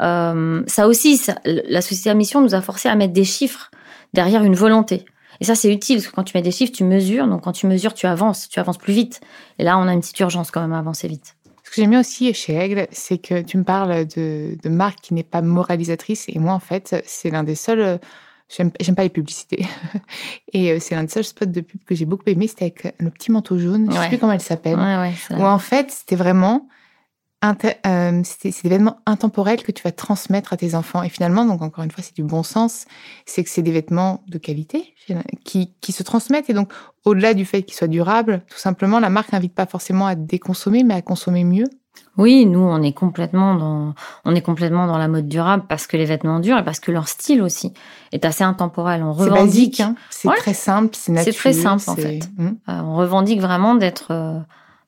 Euh, 0.00 0.62
ça 0.66 0.88
aussi, 0.88 1.20
la 1.44 1.80
société 1.80 2.10
à 2.10 2.14
mission 2.14 2.40
nous 2.40 2.54
a 2.54 2.60
forcé 2.60 2.88
à 2.88 2.94
mettre 2.94 3.12
des 3.12 3.24
chiffres 3.24 3.70
derrière 4.14 4.42
une 4.42 4.54
volonté. 4.54 5.04
Et 5.40 5.44
ça, 5.44 5.54
c'est 5.54 5.72
utile, 5.72 5.98
parce 5.98 6.08
que 6.08 6.14
quand 6.14 6.24
tu 6.24 6.36
mets 6.36 6.42
des 6.42 6.50
chiffres, 6.50 6.72
tu 6.72 6.84
mesures. 6.84 7.26
Donc 7.26 7.42
quand 7.42 7.52
tu 7.52 7.66
mesures, 7.66 7.94
tu 7.94 8.06
avances, 8.06 8.48
tu 8.48 8.58
avances 8.60 8.78
plus 8.78 8.92
vite. 8.92 9.20
Et 9.58 9.64
là, 9.64 9.78
on 9.78 9.86
a 9.86 9.92
une 9.92 10.00
petite 10.00 10.18
urgence 10.20 10.50
quand 10.50 10.60
même 10.60 10.72
à 10.72 10.78
avancer 10.78 11.08
vite. 11.08 11.36
Ce 11.68 11.74
que 11.74 11.82
j'aime 11.82 11.90
bien 11.90 12.00
aussi 12.00 12.32
chez 12.32 12.54
Aigle, 12.54 12.86
c'est 12.92 13.18
que 13.18 13.42
tu 13.42 13.58
me 13.58 13.62
parles 13.62 14.06
de, 14.06 14.56
de 14.62 14.68
marque 14.70 15.02
qui 15.02 15.12
n'est 15.12 15.22
pas 15.22 15.42
moralisatrice. 15.42 16.24
Et 16.28 16.38
moi, 16.38 16.54
en 16.54 16.60
fait, 16.60 16.96
c'est 17.04 17.28
l'un 17.28 17.42
des 17.42 17.56
seuls. 17.56 18.00
J'aime 18.48 18.70
pas 18.96 19.02
les 19.02 19.10
publicités. 19.10 19.66
Et 20.54 20.72
euh, 20.72 20.78
c'est 20.80 20.94
l'un 20.94 21.02
des 21.02 21.10
seuls 21.10 21.24
spots 21.24 21.44
de 21.44 21.60
pub 21.60 21.84
que 21.84 21.94
j'ai 21.94 22.06
beaucoup 22.06 22.24
aimé. 22.28 22.48
C'était 22.48 22.64
avec 22.64 22.94
le 22.98 23.10
petit 23.10 23.30
manteau 23.30 23.58
jaune. 23.58 23.86
Je 23.92 24.00
sais 24.00 24.08
plus 24.08 24.16
comment 24.16 24.32
elle 24.32 24.40
s'appelle. 24.40 24.78
Ouais, 24.78 24.96
ouais, 24.96 25.36
où 25.36 25.44
en 25.44 25.58
fait, 25.58 25.90
c'était 25.90 26.16
vraiment 26.16 26.66
euh, 27.44 28.22
c'est 28.24 28.62
des 28.62 28.68
vêtements 28.68 28.98
intemporels 29.06 29.62
que 29.62 29.72
tu 29.72 29.82
vas 29.82 29.92
transmettre 29.92 30.52
à 30.52 30.56
tes 30.56 30.74
enfants. 30.74 31.02
Et 31.02 31.08
finalement, 31.08 31.44
donc 31.44 31.62
encore 31.62 31.84
une 31.84 31.90
fois, 31.90 32.02
c'est 32.02 32.16
du 32.16 32.24
bon 32.24 32.42
sens, 32.42 32.86
c'est 33.26 33.44
que 33.44 33.50
c'est 33.50 33.62
des 33.62 33.72
vêtements 33.72 34.22
de 34.28 34.38
qualité 34.38 34.94
qui, 35.44 35.72
qui 35.80 35.92
se 35.92 36.02
transmettent. 36.02 36.50
Et 36.50 36.54
donc, 36.54 36.72
au-delà 37.04 37.34
du 37.34 37.44
fait 37.44 37.62
qu'ils 37.62 37.76
soient 37.76 37.88
durables, 37.88 38.42
tout 38.48 38.58
simplement, 38.58 38.98
la 38.98 39.08
marque 39.08 39.32
n'invite 39.32 39.54
pas 39.54 39.66
forcément 39.66 40.06
à 40.06 40.14
déconsommer, 40.14 40.82
mais 40.82 40.94
à 40.94 41.02
consommer 41.02 41.44
mieux. 41.44 41.68
Oui, 42.16 42.46
nous, 42.46 42.60
on 42.60 42.82
est 42.82 42.92
complètement 42.92 43.54
dans, 43.54 43.94
on 44.24 44.34
est 44.34 44.40
complètement 44.40 44.88
dans 44.88 44.98
la 44.98 45.06
mode 45.06 45.28
durable 45.28 45.64
parce 45.68 45.86
que 45.86 45.96
les 45.96 46.04
vêtements 46.04 46.40
durent 46.40 46.58
et 46.58 46.64
parce 46.64 46.80
que 46.80 46.90
leur 46.90 47.06
style 47.06 47.42
aussi 47.42 47.72
est 48.10 48.24
assez 48.24 48.42
intemporel. 48.42 49.04
On 49.04 49.12
revendique. 49.12 49.78
Hein. 49.80 49.94
C'est 50.10 50.28
très 50.28 50.54
simple, 50.54 50.96
c'est 50.96 51.12
naturel. 51.12 51.32
C'est 51.32 51.38
très 51.38 51.52
simple, 51.52 51.84
en 51.86 51.94
fait. 51.94 52.20
Hum. 52.38 52.56
Euh, 52.68 52.80
on 52.80 52.96
revendique 52.96 53.40
vraiment 53.40 53.76
d'être, 53.76 54.08
euh, 54.10 54.40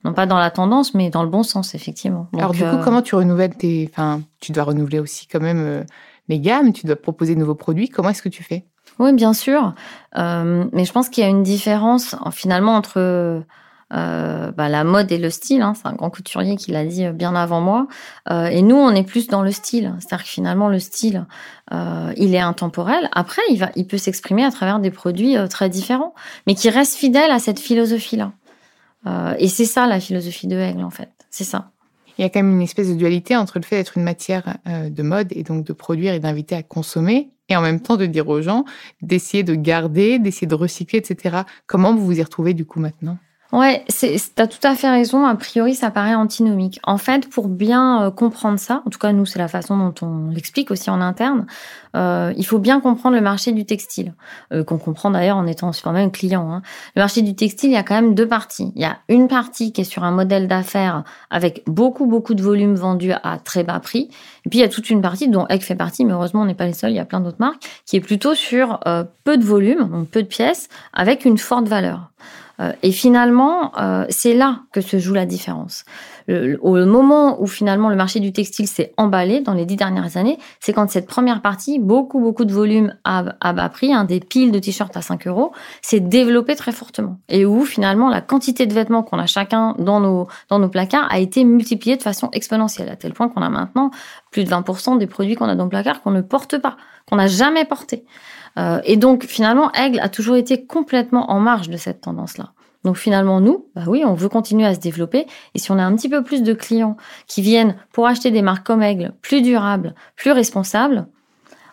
non 0.04 0.14
pas 0.14 0.26
dans 0.26 0.38
la 0.38 0.50
tendance, 0.50 0.94
mais 0.94 1.10
dans 1.10 1.22
le 1.22 1.28
bon 1.28 1.42
sens, 1.42 1.74
effectivement. 1.74 2.28
Alors 2.36 2.52
du 2.52 2.60
coup, 2.60 2.64
euh, 2.64 2.82
comment 2.82 3.02
tu 3.02 3.14
renouvelles 3.14 3.54
tes... 3.54 3.88
Enfin, 3.90 4.22
tu 4.40 4.52
dois 4.52 4.64
renouveler 4.64 4.98
aussi 4.98 5.26
quand 5.26 5.40
même 5.40 5.60
euh, 5.60 5.84
les 6.28 6.40
gammes, 6.40 6.72
tu 6.72 6.86
dois 6.86 6.96
proposer 6.96 7.34
de 7.34 7.40
nouveaux 7.40 7.54
produits. 7.54 7.88
Comment 7.88 8.10
est-ce 8.10 8.22
que 8.22 8.28
tu 8.28 8.42
fais? 8.42 8.64
Oui, 8.98 9.12
bien 9.12 9.34
sûr. 9.34 9.74
Euh, 10.16 10.64
mais 10.72 10.84
je 10.84 10.92
pense 10.92 11.08
qu'il 11.08 11.22
y 11.22 11.26
a 11.26 11.30
une 11.30 11.42
différence 11.42 12.16
finalement 12.32 12.76
entre 12.76 13.42
bah, 13.90 14.68
la 14.68 14.84
mode 14.84 15.10
et 15.12 15.18
le 15.18 15.30
style. 15.30 15.62
Hein. 15.62 15.74
C'est 15.74 15.86
un 15.86 15.94
grand 15.94 16.10
couturier 16.10 16.56
qui 16.56 16.70
l'a 16.70 16.84
dit 16.84 17.08
bien 17.10 17.34
avant 17.34 17.60
moi. 17.60 17.86
Et 18.30 18.62
nous, 18.62 18.76
on 18.76 18.90
est 18.90 19.04
plus 19.04 19.28
dans 19.28 19.42
le 19.42 19.52
style. 19.52 19.94
C'est-à-dire 19.98 20.24
que 20.24 20.30
finalement, 20.30 20.68
le 20.68 20.78
style, 20.78 21.26
il 21.72 22.34
est 22.34 22.40
intemporel. 22.40 23.08
Après, 23.12 23.42
il, 23.48 23.58
va, 23.58 23.70
il 23.74 23.86
peut 23.86 23.98
s'exprimer 23.98 24.44
à 24.44 24.50
travers 24.50 24.80
des 24.80 24.90
produits 24.90 25.36
très 25.48 25.68
différents, 25.68 26.14
mais 26.46 26.54
qui 26.54 26.68
restent 26.68 26.96
fidèles 26.96 27.30
à 27.30 27.38
cette 27.38 27.58
philosophie-là. 27.58 28.32
Euh, 29.06 29.34
et 29.38 29.48
c'est 29.48 29.64
ça 29.64 29.86
la 29.86 30.00
philosophie 30.00 30.46
de 30.46 30.56
Hegel, 30.56 30.84
en 30.84 30.90
fait. 30.90 31.10
C'est 31.30 31.44
ça. 31.44 31.70
Il 32.18 32.22
y 32.22 32.24
a 32.24 32.28
quand 32.28 32.42
même 32.42 32.52
une 32.52 32.62
espèce 32.62 32.88
de 32.88 32.94
dualité 32.94 33.36
entre 33.36 33.58
le 33.58 33.64
fait 33.64 33.76
d'être 33.76 33.96
une 33.96 34.04
matière 34.04 34.58
euh, 34.66 34.90
de 34.90 35.02
mode 35.02 35.28
et 35.30 35.42
donc 35.42 35.64
de 35.64 35.72
produire 35.72 36.12
et 36.12 36.20
d'inviter 36.20 36.54
à 36.54 36.62
consommer, 36.62 37.30
et 37.48 37.56
en 37.56 37.62
même 37.62 37.80
temps 37.80 37.96
de 37.96 38.06
dire 38.06 38.28
aux 38.28 38.42
gens 38.42 38.64
d'essayer 39.00 39.42
de 39.42 39.54
garder, 39.54 40.18
d'essayer 40.18 40.46
de 40.46 40.54
recycler, 40.54 40.98
etc. 40.98 41.38
Comment 41.66 41.94
vous 41.94 42.04
vous 42.04 42.18
y 42.18 42.22
retrouvez 42.22 42.54
du 42.54 42.66
coup 42.66 42.78
maintenant? 42.78 43.18
Ouais, 43.52 43.84
tu 43.88 44.06
as 44.36 44.46
tout 44.46 44.58
à 44.62 44.76
fait 44.76 44.88
raison. 44.88 45.26
A 45.26 45.34
priori, 45.34 45.74
ça 45.74 45.90
paraît 45.90 46.14
antinomique. 46.14 46.78
En 46.84 46.98
fait, 46.98 47.28
pour 47.28 47.48
bien 47.48 48.04
euh, 48.04 48.10
comprendre 48.12 48.60
ça, 48.60 48.82
en 48.86 48.90
tout 48.90 48.98
cas 48.98 49.12
nous, 49.12 49.26
c'est 49.26 49.40
la 49.40 49.48
façon 49.48 49.76
dont 49.76 49.94
on 50.02 50.30
l'explique 50.30 50.70
aussi 50.70 50.88
en 50.88 51.00
interne. 51.00 51.46
Euh, 51.96 52.32
il 52.36 52.46
faut 52.46 52.60
bien 52.60 52.80
comprendre 52.80 53.16
le 53.16 53.20
marché 53.20 53.50
du 53.50 53.66
textile, 53.66 54.14
euh, 54.52 54.62
qu'on 54.62 54.78
comprend 54.78 55.10
d'ailleurs 55.10 55.36
en 55.36 55.46
étant 55.46 55.72
quand 55.82 55.92
même 55.92 56.12
client. 56.12 56.52
Hein. 56.52 56.62
Le 56.94 57.02
marché 57.02 57.22
du 57.22 57.34
textile, 57.34 57.70
il 57.70 57.74
y 57.74 57.76
a 57.76 57.82
quand 57.82 57.94
même 57.94 58.14
deux 58.14 58.28
parties. 58.28 58.72
Il 58.76 58.82
y 58.82 58.84
a 58.84 58.98
une 59.08 59.26
partie 59.26 59.72
qui 59.72 59.80
est 59.80 59.84
sur 59.84 60.04
un 60.04 60.12
modèle 60.12 60.46
d'affaires 60.46 61.02
avec 61.30 61.62
beaucoup 61.66 62.06
beaucoup 62.06 62.34
de 62.34 62.42
volumes 62.42 62.76
vendus 62.76 63.12
à 63.24 63.38
très 63.38 63.64
bas 63.64 63.80
prix, 63.80 64.10
et 64.44 64.48
puis 64.48 64.60
il 64.60 64.62
y 64.62 64.64
a 64.64 64.68
toute 64.68 64.90
une 64.90 65.02
partie 65.02 65.28
dont 65.28 65.46
Egg 65.48 65.62
fait 65.62 65.74
partie, 65.74 66.04
mais 66.04 66.12
heureusement 66.12 66.42
on 66.42 66.46
n'est 66.46 66.54
pas 66.54 66.66
les 66.66 66.72
seuls. 66.72 66.90
Il 66.90 66.96
y 66.96 67.00
a 67.00 67.04
plein 67.04 67.20
d'autres 67.20 67.40
marques 67.40 67.64
qui 67.86 67.96
est 67.96 68.00
plutôt 68.00 68.34
sur 68.34 68.78
euh, 68.86 69.04
peu 69.24 69.36
de 69.36 69.44
volume, 69.44 69.88
donc 69.88 70.08
peu 70.08 70.22
de 70.22 70.28
pièces, 70.28 70.68
avec 70.92 71.24
une 71.24 71.38
forte 71.38 71.66
valeur. 71.66 72.10
Euh, 72.60 72.72
et 72.82 72.92
finalement, 72.92 73.72
euh, 73.78 74.04
c'est 74.10 74.34
là 74.34 74.60
que 74.72 74.80
se 74.80 74.98
joue 74.98 75.14
la 75.14 75.26
différence. 75.26 75.84
au 76.28 76.76
moment 76.86 77.42
où 77.42 77.46
finalement 77.48 77.88
le 77.88 77.96
marché 77.96 78.20
du 78.20 78.32
textile 78.32 78.68
s'est 78.68 78.92
emballé 78.96 79.40
dans 79.40 79.54
les 79.54 79.64
dix 79.64 79.74
dernières 79.74 80.16
années, 80.16 80.38
c'est 80.60 80.72
quand 80.72 80.88
cette 80.88 81.08
première 81.08 81.42
partie, 81.42 81.80
beaucoup, 81.80 82.20
beaucoup 82.20 82.44
de 82.44 82.52
volume 82.52 82.94
à, 83.02 83.52
bas 83.52 83.68
prix, 83.68 83.92
hein, 83.92 84.04
des 84.04 84.20
piles 84.20 84.52
de 84.52 84.60
t-shirts 84.60 84.96
à 84.96 85.02
5 85.02 85.26
euros, 85.26 85.52
s'est 85.82 85.98
développé 85.98 86.54
très 86.54 86.70
fortement. 86.70 87.18
Et 87.28 87.44
où 87.44 87.64
finalement 87.64 88.08
la 88.08 88.20
quantité 88.20 88.66
de 88.66 88.74
vêtements 88.74 89.02
qu'on 89.02 89.18
a 89.18 89.26
chacun 89.26 89.74
dans 89.78 89.98
nos, 89.98 90.28
dans 90.48 90.60
nos 90.60 90.68
placards 90.68 91.08
a 91.10 91.18
été 91.18 91.42
multipliée 91.42 91.96
de 91.96 92.02
façon 92.02 92.28
exponentielle, 92.32 92.88
à 92.90 92.96
tel 92.96 93.12
point 93.12 93.28
qu'on 93.28 93.42
a 93.42 93.50
maintenant 93.50 93.90
plus 94.30 94.44
de 94.44 94.50
20% 94.50 94.98
des 94.98 95.08
produits 95.08 95.34
qu'on 95.34 95.48
a 95.48 95.56
dans 95.56 95.64
le 95.64 95.70
placard 95.70 96.02
qu'on 96.02 96.12
ne 96.12 96.20
porte 96.20 96.58
pas, 96.58 96.76
qu'on 97.08 97.16
n'a 97.16 97.26
jamais 97.26 97.64
porté. 97.64 98.04
Euh, 98.58 98.80
et 98.84 98.96
donc 98.96 99.24
finalement, 99.24 99.72
Aigle 99.72 100.00
a 100.00 100.08
toujours 100.08 100.36
été 100.36 100.64
complètement 100.66 101.30
en 101.30 101.40
marge 101.40 101.68
de 101.68 101.76
cette 101.76 102.00
tendance-là. 102.00 102.52
Donc 102.84 102.96
finalement, 102.96 103.40
nous, 103.40 103.66
bah 103.74 103.84
oui, 103.86 104.02
on 104.06 104.14
veut 104.14 104.28
continuer 104.28 104.66
à 104.66 104.74
se 104.74 104.80
développer. 104.80 105.26
Et 105.54 105.58
si 105.58 105.70
on 105.70 105.78
a 105.78 105.84
un 105.84 105.94
petit 105.94 106.08
peu 106.08 106.22
plus 106.22 106.42
de 106.42 106.54
clients 106.54 106.96
qui 107.26 107.42
viennent 107.42 107.76
pour 107.92 108.06
acheter 108.06 108.30
des 108.30 108.42
marques 108.42 108.66
comme 108.66 108.82
Aigle, 108.82 109.12
plus 109.20 109.42
durables, 109.42 109.94
plus 110.16 110.32
responsables, 110.32 111.06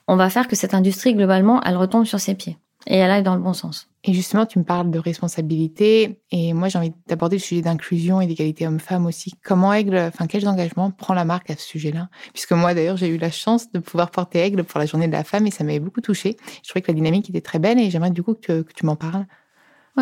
on 0.07 0.15
va 0.15 0.29
faire 0.29 0.47
que 0.47 0.55
cette 0.55 0.73
industrie, 0.73 1.13
globalement, 1.13 1.61
elle 1.63 1.77
retombe 1.77 2.05
sur 2.05 2.19
ses 2.19 2.35
pieds. 2.35 2.57
Et 2.89 2.97
elle 2.97 3.11
aille 3.11 3.23
dans 3.23 3.35
le 3.35 3.41
bon 3.41 3.53
sens. 3.53 3.89
Et 4.05 4.13
justement, 4.13 4.45
tu 4.45 4.59
me 4.59 4.63
parles 4.63 4.89
de 4.89 4.97
responsabilité. 4.97 6.21
Et 6.31 6.53
moi, 6.53 6.69
j'ai 6.69 6.77
envie 6.77 6.93
d'aborder 7.07 7.35
le 7.35 7.41
sujet 7.41 7.61
d'inclusion 7.61 8.21
et 8.21 8.27
d'égalité 8.27 8.65
homme-femme 8.65 9.05
aussi. 9.05 9.33
Comment 9.43 9.73
Aigle, 9.73 9.97
enfin, 9.97 10.25
quels 10.25 10.47
engagements 10.47 10.91
prend 10.91 11.13
la 11.13 11.25
marque 11.25 11.49
à 11.49 11.55
ce 11.55 11.63
sujet-là? 11.67 12.07
Puisque 12.33 12.53
moi, 12.53 12.73
d'ailleurs, 12.73 12.95
j'ai 12.95 13.09
eu 13.09 13.17
la 13.17 13.29
chance 13.29 13.71
de 13.71 13.79
pouvoir 13.79 14.09
porter 14.09 14.39
Aigle 14.39 14.63
pour 14.63 14.79
la 14.79 14.85
journée 14.85 15.07
de 15.07 15.11
la 15.11 15.25
femme 15.25 15.45
et 15.47 15.51
ça 15.51 15.65
m'avait 15.65 15.81
beaucoup 15.81 16.01
touchée. 16.01 16.37
Je 16.63 16.69
trouvais 16.69 16.81
que 16.81 16.91
la 16.91 16.95
dynamique 16.95 17.29
était 17.29 17.41
très 17.41 17.59
belle 17.59 17.79
et 17.79 17.89
j'aimerais 17.89 18.11
du 18.11 18.23
coup 18.23 18.35
que 18.35 18.65
tu 18.73 18.85
m'en 18.85 18.95
parles 18.95 19.25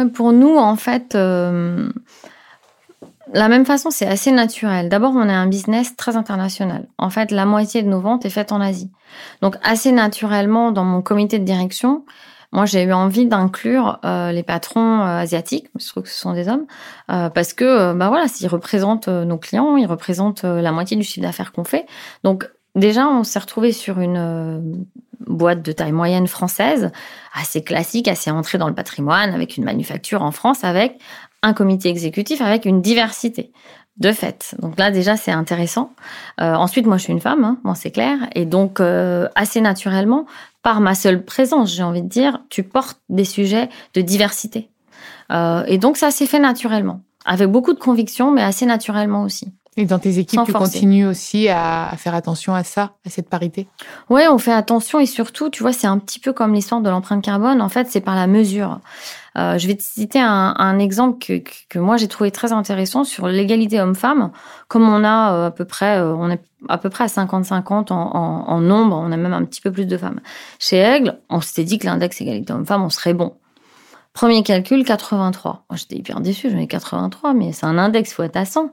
pour 0.04 0.34
nous, 0.34 0.58
en 0.58 0.76
fait, 0.76 1.16
euh, 1.16 1.90
la 3.34 3.48
même 3.48 3.66
façon, 3.66 3.90
c'est 3.92 4.08
assez 4.08 4.32
naturel. 4.32 4.90
D'abord, 4.90 5.14
on 5.16 5.28
est 5.30 5.34
un 5.34 5.48
business 5.48 5.96
très 5.96 6.18
international. 6.18 6.88
En 6.98 7.10
fait, 7.10 7.32
la 7.32 7.46
moitié 7.46 7.82
de 7.82 7.88
nos 7.88 8.02
ventes 8.02 8.26
est 8.26 8.30
faite 8.30 8.52
en 8.52 8.62
Asie. 8.62 8.92
Donc, 9.42 9.56
assez 9.64 9.92
naturellement, 9.92 10.72
dans 10.72 10.84
mon 10.84 11.02
comité 11.02 11.40
de 11.40 11.46
direction, 11.46 12.04
moi, 12.56 12.66
j'ai 12.66 12.84
eu 12.84 12.94
envie 12.94 13.26
d'inclure 13.26 14.00
euh, 14.06 14.32
les 14.32 14.44
patrons 14.44 15.02
euh, 15.02 15.20
asiatiques, 15.20 15.68
je 15.80 15.88
trouve 15.88 16.04
que 16.04 16.10
ce 16.10 16.18
sont 16.18 16.34
des 16.34 16.48
hommes, 16.50 16.66
parce 17.08 17.54
que, 17.54 17.94
bah 17.94 18.08
voilà, 18.08 18.28
s'ils 18.28 18.48
représentent 18.48 19.08
nos 19.08 19.38
clients, 19.38 19.78
ils 19.78 19.86
représentent 19.86 20.44
la 20.44 20.72
moitié 20.72 20.98
du 20.98 21.04
chiffre 21.04 21.26
d'affaires 21.26 21.52
qu'on 21.52 21.64
fait. 21.64 21.86
Donc, 22.24 22.50
déjà, 22.74 23.08
on 23.08 23.24
s'est 23.24 23.40
retrouvé 23.40 23.72
sur 23.72 24.00
une 24.00 24.86
boîte 25.20 25.62
de 25.62 25.72
taille 25.72 25.92
moyenne 25.92 26.28
française, 26.28 26.92
assez 27.34 27.64
classique, 27.64 28.08
assez 28.08 28.32
entrée 28.32 28.58
dans 28.58 28.68
le 28.68 28.74
patrimoine, 28.74 29.34
avec 29.34 29.58
une 29.58 29.64
manufacture 29.64 30.24
en 30.24 30.32
France, 30.32 30.64
avec 30.64 31.00
un 31.44 31.54
comité 31.54 31.90
exécutif, 31.90 32.42
avec 32.42 32.66
une 32.66 32.82
diversité 32.82 33.52
de 33.98 34.12
fait. 34.12 34.56
Donc 34.60 34.78
là, 34.78 34.92
déjà, 34.92 35.16
c'est 35.16 35.32
intéressant. 35.32 35.94
Euh, 36.42 36.54
ensuite, 36.54 36.86
moi, 36.86 36.98
je 36.98 37.04
suis 37.04 37.14
une 37.14 37.22
femme, 37.22 37.44
hein, 37.44 37.58
bon, 37.64 37.76
c'est 37.76 37.92
clair. 37.92 38.18
Et 38.34 38.46
donc, 38.46 38.80
euh, 38.80 39.30
assez 39.36 39.62
naturellement, 39.62 40.26
par 40.66 40.82
ma 40.82 40.96
seule 40.96 41.24
présence, 41.24 41.72
j'ai 41.72 41.84
envie 41.84 42.02
de 42.02 42.08
dire, 42.08 42.42
tu 42.50 42.64
portes 42.64 43.00
des 43.08 43.24
sujets 43.24 43.70
de 43.94 44.02
diversité. 44.02 44.72
Euh, 45.32 45.64
et 45.68 45.78
donc, 45.78 45.96
ça 45.96 46.10
s'est 46.10 46.26
fait 46.26 46.40
naturellement, 46.40 47.02
avec 47.24 47.52
beaucoup 47.52 47.76
de 47.76 47.80
conviction, 47.80 48.32
mais 48.32 48.42
assez 48.42 48.66
naturellement 48.66 49.22
aussi. 49.22 49.54
Et 49.78 49.86
dans 49.86 50.00
tes 50.00 50.18
équipes, 50.18 50.42
tu 50.44 50.54
continues 50.54 51.06
aussi 51.06 51.50
à, 51.50 51.94
faire 51.98 52.16
attention 52.16 52.56
à 52.56 52.64
ça, 52.64 52.94
à 53.06 53.12
cette 53.12 53.30
parité? 53.30 53.68
Oui, 54.10 54.24
on 54.28 54.40
fait 54.40 54.54
attention 54.54 55.00
et 55.00 55.06
surtout, 55.06 55.52
tu 55.52 55.62
vois, 55.62 55.72
c'est 55.72 55.86
un 55.86 56.00
petit 56.00 56.20
peu 56.20 56.34
comme 56.34 56.56
l'histoire 56.56 56.82
de 56.82 56.90
l'empreinte 56.90 57.24
carbone. 57.24 57.62
En 57.62 57.70
fait, 57.70 57.88
c'est 57.92 58.02
par 58.02 58.16
la 58.16 58.26
mesure. 58.26 58.80
Euh, 59.38 59.58
je 59.58 59.68
vais 59.68 59.76
te 59.76 59.84
citer 59.84 60.20
un, 60.20 60.80
exemple 60.80 61.18
que, 61.18 61.80
moi 61.80 61.98
j'ai 61.98 62.08
trouvé 62.08 62.32
très 62.32 62.54
intéressant 62.54 63.04
sur 63.04 63.28
l'égalité 63.28 63.82
homme-femme. 63.82 64.32
Comme 64.68 64.88
on 64.88 65.04
a 65.04 65.34
euh, 65.34 65.48
à 65.48 65.52
peu 65.52 65.66
près, 65.66 65.98
euh, 65.98 66.16
on 66.16 66.30
est 66.30 66.42
à 66.70 66.78
peu 66.78 66.90
près 66.90 67.04
à 67.04 67.08
50-50 67.08 67.92
en, 67.92 68.60
nombre, 68.62 68.96
on 68.98 69.12
a 69.12 69.18
même 69.18 69.34
un 69.34 69.44
petit 69.44 69.62
peu 69.62 69.72
plus 69.72 69.86
de 69.86 69.98
femmes. 69.98 70.22
Chez 70.60 70.78
Aigle, 70.78 71.20
on 71.30 71.42
s'était 71.42 71.66
dit 71.66 71.78
que 71.80 71.86
l'index 71.86 72.22
égalité 72.22 72.54
homme-femme, 72.54 72.84
on 72.84 72.90
serait 72.90 73.14
bon. 73.14 73.34
Premier 74.14 74.44
calcul, 74.44 74.86
83. 74.86 75.66
J'étais 75.74 75.98
hyper 75.98 76.22
déçue, 76.22 76.50
j'en 76.50 76.58
ai 76.58 76.68
83, 76.68 77.34
mais 77.34 77.52
c'est 77.52 77.66
un 77.66 77.78
index, 77.78 78.14
faut 78.14 78.24
être 78.24 78.38
à 78.38 78.46
100. 78.46 78.72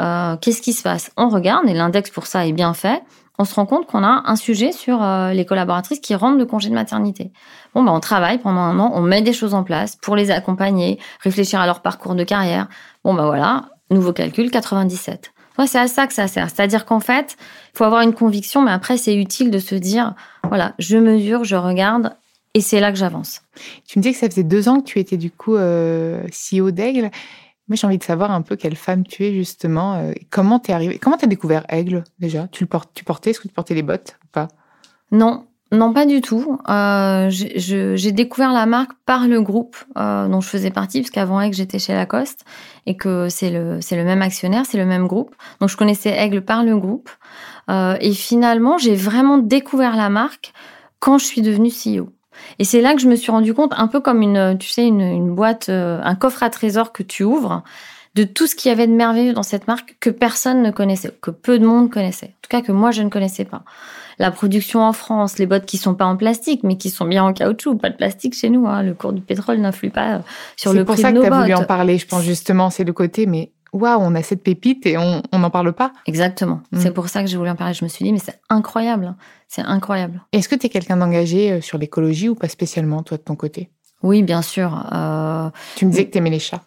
Euh, 0.00 0.36
qu'est-ce 0.36 0.62
qui 0.62 0.72
se 0.72 0.82
passe? 0.82 1.10
On 1.16 1.28
regarde, 1.28 1.68
et 1.68 1.74
l'index 1.74 2.10
pour 2.10 2.26
ça 2.26 2.46
est 2.46 2.52
bien 2.52 2.74
fait, 2.74 3.02
on 3.38 3.44
se 3.44 3.54
rend 3.54 3.66
compte 3.66 3.86
qu'on 3.86 4.02
a 4.02 4.22
un 4.26 4.36
sujet 4.36 4.72
sur 4.72 5.02
euh, 5.02 5.32
les 5.32 5.44
collaboratrices 5.44 6.00
qui 6.00 6.14
rentrent 6.14 6.38
de 6.38 6.44
congé 6.44 6.68
de 6.68 6.74
maternité. 6.74 7.32
Bon, 7.74 7.84
ben, 7.84 7.92
on 7.92 8.00
travaille 8.00 8.38
pendant 8.38 8.60
un 8.60 8.78
an, 8.80 8.90
on 8.94 9.00
met 9.00 9.22
des 9.22 9.32
choses 9.32 9.54
en 9.54 9.62
place 9.62 9.96
pour 9.96 10.16
les 10.16 10.30
accompagner, 10.30 10.98
réfléchir 11.20 11.60
à 11.60 11.66
leur 11.66 11.80
parcours 11.80 12.16
de 12.16 12.24
carrière. 12.24 12.68
Bon, 13.04 13.14
ben 13.14 13.26
voilà, 13.26 13.66
nouveau 13.90 14.12
calcul, 14.12 14.50
97. 14.50 15.32
Ouais, 15.58 15.66
c'est 15.66 15.78
à 15.78 15.88
ça 15.88 16.06
que 16.06 16.14
ça 16.14 16.28
sert. 16.28 16.50
C'est-à-dire 16.50 16.84
qu'en 16.84 17.00
fait, 17.00 17.36
il 17.74 17.78
faut 17.78 17.84
avoir 17.84 18.02
une 18.02 18.14
conviction, 18.14 18.62
mais 18.62 18.70
après, 18.70 18.96
c'est 18.96 19.14
utile 19.14 19.50
de 19.50 19.58
se 19.58 19.74
dire, 19.74 20.14
voilà, 20.44 20.74
je 20.78 20.98
mesure, 20.98 21.44
je 21.44 21.56
regarde, 21.56 22.16
et 22.54 22.60
c'est 22.60 22.80
là 22.80 22.90
que 22.90 22.98
j'avance. 22.98 23.42
Tu 23.86 23.98
me 23.98 24.02
dis 24.02 24.12
que 24.12 24.18
ça 24.18 24.28
faisait 24.28 24.42
deux 24.42 24.68
ans 24.68 24.80
que 24.80 24.86
tu 24.86 24.98
étais 24.98 25.16
du 25.16 25.30
coup 25.30 25.56
euh, 25.56 26.22
CEO 26.28 26.70
d'Aigle. 26.70 27.10
Moi, 27.68 27.76
j'ai 27.76 27.86
envie 27.86 27.98
de 27.98 28.04
savoir 28.04 28.30
un 28.30 28.40
peu 28.40 28.56
quelle 28.56 28.76
femme 28.76 29.06
tu 29.06 29.24
es 29.24 29.34
justement. 29.34 29.94
Euh, 29.94 30.12
comment 30.30 30.58
t'es 30.58 30.72
arrivée 30.72 30.98
Comment 30.98 31.18
t'as 31.18 31.26
découvert 31.26 31.64
Aigle 31.68 32.04
déjà? 32.18 32.48
Tu 32.48 32.64
le 32.64 32.68
portes, 32.68 32.90
tu 32.94 33.04
portais 33.04 33.30
Est-ce 33.30 33.40
que 33.40 33.48
tu 33.48 33.54
portais 33.54 33.74
les 33.74 33.82
bottes 33.82 34.16
ou 34.24 34.28
pas? 34.32 34.48
Non, 35.12 35.46
non, 35.70 35.92
pas 35.92 36.06
du 36.06 36.22
tout. 36.22 36.58
Euh, 36.68 37.28
j'ai 37.30 38.12
découvert 38.12 38.52
la 38.52 38.64
marque 38.64 38.92
par 39.04 39.28
le 39.28 39.42
groupe 39.42 39.76
euh, 39.98 40.28
dont 40.28 40.40
je 40.40 40.48
faisais 40.48 40.70
partie, 40.70 41.02
parce 41.02 41.10
qu'avant 41.10 41.40
Aigle, 41.42 41.54
j'étais 41.54 41.78
chez 41.78 41.92
Lacoste 41.92 42.46
et 42.86 42.96
que 42.96 43.28
c'est 43.28 43.50
le, 43.50 43.80
le 43.90 44.04
même 44.04 44.22
actionnaire, 44.22 44.64
c'est 44.64 44.78
le 44.78 44.86
même 44.86 45.06
groupe. 45.06 45.34
Donc, 45.60 45.68
je 45.68 45.76
connaissais 45.76 46.10
Aigle 46.10 46.40
par 46.40 46.64
le 46.64 46.78
groupe. 46.78 47.10
et 47.68 48.12
finalement, 48.14 48.78
j'ai 48.78 48.94
vraiment 48.94 49.36
découvert 49.36 49.94
la 49.94 50.08
marque 50.08 50.54
quand 51.00 51.18
je 51.18 51.26
suis 51.26 51.42
devenue 51.42 51.70
CEO. 51.70 52.08
Et 52.58 52.64
c'est 52.64 52.80
là 52.80 52.94
que 52.94 53.00
je 53.00 53.08
me 53.08 53.16
suis 53.16 53.30
rendu 53.30 53.54
compte, 53.54 53.72
un 53.76 53.86
peu 53.86 54.00
comme 54.00 54.22
une, 54.22 54.56
tu 54.58 54.68
sais, 54.68 54.86
une, 54.86 55.34
boîte, 55.34 55.68
euh, 55.68 56.00
un 56.02 56.14
coffre 56.14 56.42
à 56.42 56.50
trésors 56.50 56.92
que 56.92 57.02
tu 57.02 57.24
ouvres, 57.24 57.62
de 58.14 58.24
tout 58.24 58.46
ce 58.46 58.54
qu'il 58.54 58.68
y 58.68 58.72
avait 58.72 58.86
de 58.86 58.92
merveilleux 58.92 59.32
dans 59.32 59.42
cette 59.42 59.68
marque 59.68 59.96
que 60.00 60.10
personne 60.10 60.62
ne 60.62 60.70
connaissait, 60.70 61.12
que 61.20 61.30
peu 61.30 61.58
de 61.58 61.66
monde 61.66 61.90
connaissait. 61.90 62.26
En 62.26 62.40
tout 62.42 62.48
cas, 62.50 62.62
que 62.62 62.72
moi, 62.72 62.90
je 62.90 63.02
ne 63.02 63.10
connaissais 63.10 63.44
pas. 63.44 63.62
La 64.18 64.32
production 64.32 64.80
en 64.80 64.92
France, 64.92 65.38
les 65.38 65.46
bottes 65.46 65.66
qui 65.66 65.76
sont 65.76 65.94
pas 65.94 66.06
en 66.06 66.16
plastique, 66.16 66.64
mais 66.64 66.76
qui 66.76 66.90
sont 66.90 67.04
bien 67.04 67.22
en 67.22 67.32
caoutchouc, 67.32 67.76
pas 67.76 67.90
de 67.90 67.96
plastique 67.96 68.34
chez 68.34 68.50
nous. 68.50 68.66
Hein. 68.66 68.82
Le 68.82 68.94
cours 68.94 69.12
du 69.12 69.20
pétrole 69.20 69.58
n'influe 69.58 69.90
pas 69.90 70.16
euh, 70.16 70.18
sur 70.56 70.72
le 70.72 70.84
prix 70.84 70.96
de 70.96 71.08
nos 71.10 71.20
bottes. 71.20 71.22
C'est 71.22 71.22
pour 71.22 71.22
ça 71.22 71.28
que 71.28 71.28
tu 71.28 71.32
as 71.32 71.40
voulu 71.42 71.54
en 71.54 71.64
parler, 71.64 71.98
je 71.98 72.06
pense 72.06 72.24
justement, 72.24 72.70
c'est 72.70 72.82
le 72.82 72.92
côté, 72.92 73.26
mais 73.26 73.52
waouh, 73.72 74.00
on 74.00 74.14
a 74.14 74.22
cette 74.22 74.42
pépite 74.42 74.86
et 74.86 74.96
on 74.98 75.22
n'en 75.32 75.50
parle 75.50 75.72
pas. 75.72 75.92
Exactement. 76.06 76.60
Mm. 76.72 76.80
C'est 76.80 76.90
pour 76.92 77.08
ça 77.08 77.22
que 77.22 77.28
j'ai 77.28 77.36
voulu 77.36 77.50
en 77.50 77.56
parler. 77.56 77.74
Je 77.74 77.84
me 77.84 77.88
suis 77.88 78.04
dit, 78.04 78.12
mais 78.12 78.18
c'est 78.18 78.40
incroyable. 78.48 79.14
C'est 79.48 79.62
incroyable. 79.62 80.22
Est-ce 80.32 80.48
que 80.48 80.54
tu 80.54 80.66
es 80.66 80.68
quelqu'un 80.68 80.96
d'engagé 80.96 81.52
euh, 81.52 81.60
sur 81.60 81.78
l'écologie 81.78 82.28
ou 82.28 82.34
pas 82.34 82.48
spécialement, 82.48 83.02
toi, 83.02 83.16
de 83.16 83.22
ton 83.22 83.36
côté? 83.36 83.70
Oui, 84.02 84.22
bien 84.22 84.42
sûr. 84.42 84.86
Euh... 84.92 85.50
Tu 85.74 85.86
me 85.86 85.90
disais 85.90 86.06
que 86.06 86.12
tu 86.12 86.18
aimais 86.18 86.30
les 86.30 86.38
chats. 86.38 86.62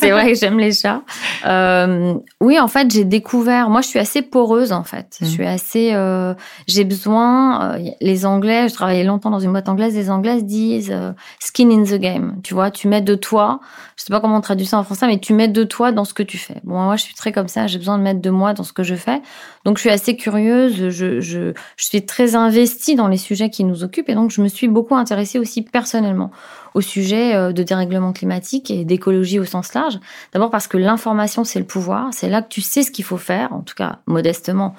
C'est 0.00 0.10
vrai 0.10 0.32
que 0.32 0.38
j'aime 0.38 0.58
les 0.58 0.72
chats. 0.72 1.02
Euh, 1.46 2.14
oui, 2.40 2.58
en 2.58 2.68
fait, 2.68 2.90
j'ai 2.90 3.04
découvert. 3.04 3.70
Moi, 3.70 3.80
je 3.80 3.88
suis 3.88 3.98
assez 3.98 4.22
poreuse, 4.22 4.72
en 4.72 4.84
fait. 4.84 5.16
Je 5.20 5.26
mmh. 5.26 5.28
suis 5.28 5.46
assez. 5.46 5.90
Euh, 5.94 6.34
j'ai 6.66 6.84
besoin. 6.84 7.76
Euh, 7.76 7.90
les 8.00 8.26
Anglais, 8.26 8.68
je 8.68 8.74
travaillais 8.74 9.04
longtemps 9.04 9.30
dans 9.30 9.38
une 9.40 9.52
boîte 9.52 9.68
anglaise. 9.68 9.94
Les 9.94 10.10
Anglaises 10.10 10.44
disent 10.44 10.94
skin 11.40 11.70
in 11.70 11.84
the 11.84 11.94
game. 11.94 12.36
Tu 12.42 12.54
vois, 12.54 12.70
tu 12.70 12.88
mets 12.88 13.02
de 13.02 13.14
toi. 13.14 13.60
Je 13.96 14.04
sais 14.04 14.12
pas 14.12 14.20
comment 14.20 14.36
on 14.36 14.40
traduit 14.40 14.66
ça 14.66 14.78
en 14.78 14.84
français, 14.84 15.06
mais 15.06 15.18
tu 15.18 15.32
mets 15.32 15.48
de 15.48 15.64
toi 15.64 15.92
dans 15.92 16.04
ce 16.04 16.14
que 16.14 16.22
tu 16.22 16.38
fais. 16.38 16.60
Bon, 16.64 16.74
moi, 16.74 16.96
je 16.96 17.02
suis 17.02 17.14
très 17.14 17.32
comme 17.32 17.48
ça. 17.48 17.66
J'ai 17.66 17.78
besoin 17.78 17.98
de 17.98 18.02
mettre 18.02 18.20
de 18.20 18.30
moi 18.30 18.52
dans 18.52 18.64
ce 18.64 18.72
que 18.72 18.82
je 18.82 18.94
fais. 18.94 19.22
Donc, 19.64 19.78
je 19.78 19.82
suis 19.82 19.90
assez 19.90 20.16
curieuse. 20.16 20.90
Je, 20.90 21.20
je, 21.20 21.20
je 21.20 21.84
suis 21.84 22.04
très 22.04 22.34
investie 22.34 22.94
dans 22.94 23.08
les 23.08 23.16
sujets 23.16 23.50
qui 23.50 23.64
nous 23.64 23.84
occupent, 23.84 24.08
et 24.08 24.14
donc 24.14 24.30
je 24.30 24.40
me 24.40 24.48
suis 24.48 24.68
beaucoup 24.68 24.94
intéressée 24.94 25.38
aussi 25.38 25.62
personnellement 25.62 26.30
au 26.76 26.82
sujet 26.82 27.34
euh, 27.34 27.52
de 27.52 27.62
dérèglement 27.62 28.12
climatique 28.12 28.70
et 28.70 28.84
d'écologie 28.84 29.40
au 29.40 29.46
sens 29.46 29.72
large. 29.72 29.98
D'abord 30.34 30.50
parce 30.50 30.68
que 30.68 30.76
l'information, 30.76 31.42
c'est 31.42 31.58
le 31.58 31.64
pouvoir. 31.64 32.08
C'est 32.12 32.28
là 32.28 32.42
que 32.42 32.48
tu 32.48 32.60
sais 32.60 32.82
ce 32.82 32.90
qu'il 32.90 33.04
faut 33.04 33.16
faire, 33.16 33.54
en 33.54 33.62
tout 33.62 33.74
cas 33.74 34.00
modestement 34.06 34.74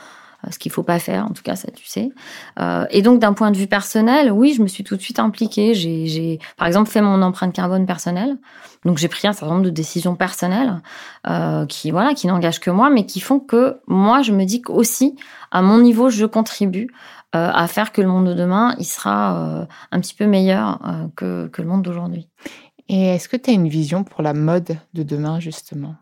ce 0.51 0.60
qu'il 0.60 0.72
faut 0.72 0.84
pas 0.84 1.00
faire, 1.00 1.25
en 1.25 1.32
tout 1.32 1.44
cas 1.44 1.56
ça 1.56 1.70
tu 1.72 1.86
sais. 1.86 2.10
Euh, 2.60 2.86
et 2.89 3.01
donc 3.01 3.20
d'un 3.20 3.34
point 3.34 3.51
de 3.51 3.58
vue 3.58 3.68
personnel, 3.68 4.32
oui, 4.32 4.54
je 4.56 4.62
me 4.62 4.68
suis 4.68 4.84
tout 4.84 4.96
de 4.96 5.01
suite 5.01 5.20
impliquée. 5.20 5.74
J'ai, 5.74 6.39
par 6.58 6.68
exemple, 6.68 6.89
fait 6.89 7.01
mon 7.01 7.22
empreinte 7.22 7.54
carbone 7.54 7.86
personnelle. 7.86 8.38
Donc 8.86 8.98
j'ai 8.98 9.08
pris 9.08 9.27
un 9.27 9.34
certain 9.34 9.54
nombre 9.54 9.66
de 9.66 9.70
décisions 9.70 10.16
personnelles 10.16 10.82
qui 11.68 11.92
voilà, 11.92 12.13
qui 12.13 12.27
n'engagent 12.27 12.60
que 12.60 12.72
moi, 12.72 12.89
mais 12.89 13.06
qui 13.06 13.20
font 13.20 13.39
que 13.39 13.77
moi 13.88 14.22
je 14.22 14.32
me 14.32 14.46
dis 14.46 14.62
qu'aussi 14.62 15.16
à 15.51 15.62
mon 15.62 15.80
niveau 15.80 16.10
je 16.10 16.25
contribue 16.25 16.89
euh, 17.36 17.51
à 17.54 17.68
faire 17.68 17.92
que 17.92 18.01
le 18.01 18.08
monde 18.08 18.27
de 18.27 18.34
demain, 18.34 18.74
il 18.80 18.86
sera 18.86 19.38
euh, 19.38 19.66
un 19.92 20.00
petit 20.00 20.13
peu 20.13 20.25
meilleur 20.25 20.80
euh, 20.88 21.08
que, 21.16 21.48
que 21.48 21.62
le 21.62 21.68
monde 21.68 21.82
d'aujourd'hui. 21.82 22.30
Et 22.88 23.08
est-ce 23.08 23.27
que 23.27 23.36
tu 23.36 23.50
as 23.50 23.54
une 23.54 23.68
vision 23.68 24.06
pour 24.06 24.22
la 24.22 24.34
mode 24.34 24.77
de 24.94 25.04
demain, 25.04 25.42
justement? 25.42 25.96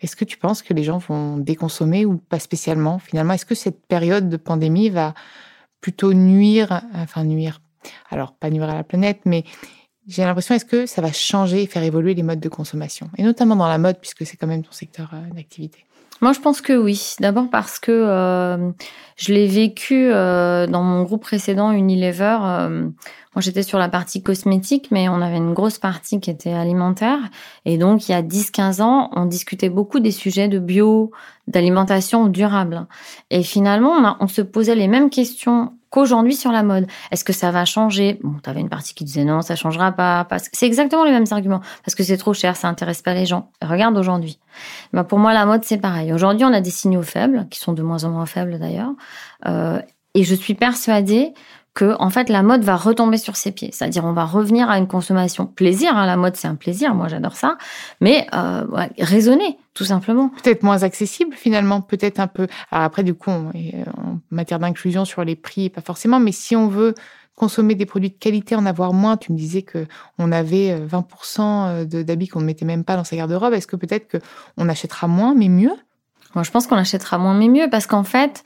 Est-ce 0.00 0.16
que 0.16 0.24
tu 0.24 0.36
penses 0.36 0.62
que 0.62 0.74
les 0.74 0.84
gens 0.84 0.98
vont 0.98 1.38
déconsommer 1.38 2.04
ou 2.04 2.18
pas 2.18 2.38
spécialement 2.38 2.98
Finalement, 2.98 3.32
est-ce 3.34 3.46
que 3.46 3.54
cette 3.54 3.86
période 3.86 4.28
de 4.28 4.36
pandémie 4.36 4.90
va 4.90 5.14
plutôt 5.80 6.12
nuire, 6.12 6.82
enfin 6.94 7.24
nuire, 7.24 7.60
alors 8.10 8.32
pas 8.32 8.50
nuire 8.50 8.68
à 8.68 8.74
la 8.74 8.84
planète, 8.84 9.20
mais 9.24 9.44
j'ai 10.06 10.24
l'impression, 10.24 10.54
est-ce 10.54 10.64
que 10.64 10.86
ça 10.86 11.02
va 11.02 11.12
changer 11.12 11.64
et 11.64 11.66
faire 11.66 11.82
évoluer 11.82 12.14
les 12.14 12.22
modes 12.22 12.40
de 12.40 12.48
consommation? 12.48 13.10
Et 13.18 13.22
notamment 13.22 13.56
dans 13.56 13.68
la 13.68 13.78
mode, 13.78 13.98
puisque 14.00 14.24
c'est 14.24 14.36
quand 14.36 14.46
même 14.46 14.62
ton 14.64 14.72
secteur 14.72 15.12
d'activité. 15.34 15.84
Moi, 16.20 16.32
je 16.32 16.40
pense 16.40 16.60
que 16.60 16.72
oui. 16.72 17.14
D'abord 17.20 17.48
parce 17.50 17.78
que 17.78 17.92
euh, 17.92 18.70
je 19.16 19.32
l'ai 19.32 19.46
vécu 19.46 20.10
euh, 20.12 20.66
dans 20.66 20.82
mon 20.82 21.02
groupe 21.04 21.22
précédent, 21.22 21.70
Unilever. 21.70 22.38
Euh, 22.42 22.88
moi, 23.34 23.42
j'étais 23.42 23.62
sur 23.62 23.78
la 23.78 23.88
partie 23.88 24.22
cosmétique, 24.22 24.88
mais 24.90 25.08
on 25.08 25.20
avait 25.20 25.36
une 25.36 25.54
grosse 25.54 25.78
partie 25.78 26.18
qui 26.18 26.30
était 26.30 26.52
alimentaire. 26.52 27.20
Et 27.64 27.78
donc, 27.78 28.08
il 28.08 28.12
y 28.12 28.14
a 28.14 28.22
10-15 28.22 28.82
ans, 28.82 29.10
on 29.14 29.26
discutait 29.26 29.68
beaucoup 29.68 30.00
des 30.00 30.10
sujets 30.10 30.48
de 30.48 30.58
bio, 30.58 31.12
d'alimentation 31.46 32.26
durable. 32.26 32.86
Et 33.30 33.44
finalement, 33.44 33.92
on, 33.92 34.24
on 34.24 34.28
se 34.28 34.42
posait 34.42 34.74
les 34.74 34.88
mêmes 34.88 35.10
questions 35.10 35.72
qu'aujourd'hui 35.90 36.34
sur 36.34 36.52
la 36.52 36.62
mode. 36.62 36.86
Est-ce 37.10 37.24
que 37.24 37.32
ça 37.32 37.50
va 37.50 37.64
changer? 37.64 38.18
Bon, 38.22 38.34
tu 38.42 38.50
avais 38.50 38.60
une 38.60 38.68
partie 38.68 38.94
qui 38.94 39.04
disait 39.04 39.24
non, 39.24 39.42
ça 39.42 39.56
changera 39.56 39.92
pas. 39.92 40.24
Parce 40.24 40.48
c'est 40.52 40.66
exactement 40.66 41.04
les 41.04 41.10
mêmes 41.10 41.26
arguments. 41.30 41.60
Parce 41.84 41.94
que 41.94 42.02
c'est 42.02 42.16
trop 42.16 42.34
cher, 42.34 42.56
ça 42.56 42.68
intéresse 42.68 43.02
pas 43.02 43.14
les 43.14 43.26
gens. 43.26 43.50
Regarde 43.62 43.96
aujourd'hui. 43.96 44.38
Ben 44.92 45.04
pour 45.04 45.18
moi, 45.18 45.32
la 45.32 45.46
mode, 45.46 45.64
c'est 45.64 45.78
pareil. 45.78 46.12
Aujourd'hui, 46.12 46.44
on 46.44 46.52
a 46.52 46.60
des 46.60 46.70
signaux 46.70 47.02
faibles, 47.02 47.46
qui 47.50 47.58
sont 47.58 47.72
de 47.72 47.82
moins 47.82 48.04
en 48.04 48.10
moins 48.10 48.26
faibles 48.26 48.58
d'ailleurs. 48.58 48.92
Euh, 49.46 49.80
et 50.14 50.24
je 50.24 50.34
suis 50.34 50.54
persuadée 50.54 51.32
que 51.74 51.94
en 51.98 52.10
fait 52.10 52.28
la 52.28 52.42
mode 52.42 52.62
va 52.62 52.76
retomber 52.76 53.18
sur 53.18 53.36
ses 53.36 53.52
pieds, 53.52 53.70
c'est-à-dire 53.72 54.04
on 54.04 54.12
va 54.12 54.24
revenir 54.24 54.68
à 54.68 54.78
une 54.78 54.88
consommation 54.88 55.46
plaisir. 55.46 55.96
Hein, 55.96 56.06
la 56.06 56.16
mode 56.16 56.36
c'est 56.36 56.48
un 56.48 56.54
plaisir, 56.54 56.94
moi 56.94 57.08
j'adore 57.08 57.36
ça, 57.36 57.56
mais 58.00 58.26
euh, 58.34 58.64
raisonner 58.98 59.58
tout 59.74 59.84
simplement. 59.84 60.30
Peut-être 60.42 60.62
moins 60.62 60.82
accessible 60.82 61.34
finalement, 61.36 61.80
peut-être 61.80 62.18
un 62.18 62.26
peu. 62.26 62.48
Alors 62.70 62.84
après 62.84 63.04
du 63.04 63.14
coup, 63.14 63.30
en 63.30 63.52
matière 64.30 64.58
d'inclusion 64.58 65.04
sur 65.04 65.24
les 65.24 65.36
prix, 65.36 65.70
pas 65.70 65.82
forcément, 65.82 66.18
mais 66.18 66.32
si 66.32 66.56
on 66.56 66.68
veut 66.68 66.94
consommer 67.38 67.76
des 67.76 67.86
produits 67.86 68.10
de 68.10 68.18
qualité, 68.18 68.56
en 68.56 68.66
avoir 68.66 68.92
moins. 68.92 69.16
Tu 69.16 69.32
me 69.32 69.38
disais 69.38 69.62
que 69.62 69.86
on 70.18 70.32
avait 70.32 70.78
20% 70.80 71.40
euh, 71.40 71.84
d'habits 71.84 72.28
qu'on 72.28 72.40
ne 72.40 72.44
mettait 72.44 72.64
même 72.64 72.84
pas 72.84 72.96
dans 72.96 73.04
sa 73.04 73.16
garde-robe. 73.16 73.54
Est-ce 73.54 73.68
que 73.68 73.76
peut-être 73.76 74.08
que 74.08 74.18
on 74.56 74.68
achètera 74.68 75.06
moins 75.06 75.34
mais 75.34 75.48
mieux? 75.48 75.72
Moi, 76.34 76.42
je 76.42 76.50
pense 76.50 76.66
qu'on 76.66 76.76
achètera 76.76 77.16
moins 77.16 77.34
mais 77.34 77.48
mieux 77.48 77.70
parce 77.70 77.86
qu'en 77.86 78.04
fait, 78.04 78.42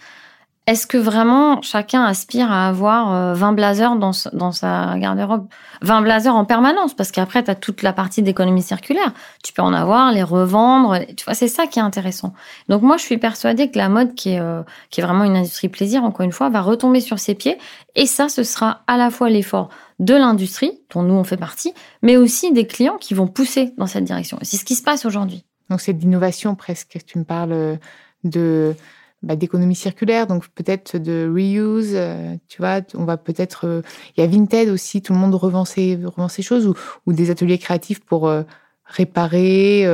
est-ce 0.68 0.86
que 0.86 0.96
vraiment 0.96 1.60
chacun 1.60 2.04
aspire 2.04 2.52
à 2.52 2.68
avoir 2.68 3.34
20 3.34 3.48
euh, 3.48 3.52
blazers 3.52 3.96
dans, 3.96 4.12
sa 4.12 4.96
garde-robe? 4.96 5.48
20 5.80 6.02
blazers 6.02 6.36
en 6.36 6.44
permanence 6.44 6.94
Parce 6.94 7.10
qu'après, 7.10 7.42
tu 7.42 7.50
as 7.50 7.56
toute 7.56 7.82
la 7.82 7.92
partie 7.92 8.22
d'économie 8.22 8.62
circulaire. 8.62 9.12
Tu 9.42 9.52
peux 9.52 9.62
en 9.62 9.72
avoir, 9.72 10.12
les 10.12 10.22
revendre. 10.22 11.00
Tu 11.16 11.24
vois, 11.24 11.34
c'est 11.34 11.48
ça 11.48 11.66
qui 11.66 11.80
est 11.80 11.82
intéressant. 11.82 12.32
Donc 12.68 12.82
moi, 12.82 12.96
je 12.96 13.02
suis 13.02 13.18
persuadée 13.18 13.72
que 13.72 13.78
la 13.78 13.88
mode, 13.88 14.14
qui 14.14 14.30
est, 14.30 14.40
euh, 14.40 14.62
qui 14.90 15.00
est 15.00 15.04
vraiment 15.04 15.24
une 15.24 15.34
industrie 15.34 15.68
plaisir, 15.68 16.04
encore 16.04 16.24
une 16.24 16.32
fois, 16.32 16.48
va 16.48 16.60
retomber 16.60 17.00
sur 17.00 17.18
ses 17.18 17.34
pieds. 17.34 17.58
Et 17.96 18.06
ça, 18.06 18.28
ce 18.28 18.44
sera 18.44 18.82
à 18.86 18.96
la 18.96 19.10
fois 19.10 19.30
l'effort 19.30 19.68
de 19.98 20.14
l'industrie, 20.14 20.78
dont 20.94 21.02
nous, 21.02 21.14
on 21.14 21.24
fait 21.24 21.36
partie, 21.36 21.74
mais 22.02 22.16
aussi 22.16 22.52
des 22.52 22.68
clients 22.68 22.98
qui 23.00 23.14
vont 23.14 23.26
pousser 23.26 23.74
dans 23.78 23.88
cette 23.88 24.04
direction. 24.04 24.38
C'est 24.42 24.58
ce 24.58 24.64
qui 24.64 24.76
se 24.76 24.82
passe 24.84 25.06
aujourd'hui. 25.06 25.44
Donc 25.70 25.80
c'est 25.80 25.92
d'innovation 25.92 26.54
presque. 26.54 26.98
Tu 27.04 27.18
me 27.18 27.24
parles 27.24 27.78
de 28.22 28.76
bah, 29.22 29.36
d'économie 29.36 29.76
circulaire, 29.76 30.26
donc 30.26 30.48
peut-être 30.48 30.98
de 30.98 31.30
reuse, 31.32 31.92
euh, 31.94 32.34
tu 32.48 32.58
vois, 32.58 32.80
on 32.94 33.04
va 33.04 33.16
peut-être, 33.16 33.68
euh, 33.68 33.82
il 34.16 34.20
y 34.20 34.24
a 34.24 34.26
Vinted 34.26 34.68
aussi, 34.68 35.00
tout 35.00 35.12
le 35.12 35.18
monde 35.20 35.34
revend 35.36 35.64
ses, 35.64 35.94
revend 35.94 36.28
ses 36.28 36.42
choses, 36.42 36.66
ou, 36.66 36.74
ou 37.06 37.12
des 37.12 37.30
ateliers 37.30 37.58
créatifs 37.58 38.00
pour 38.00 38.28
euh, 38.28 38.42
réparer, 38.84 39.86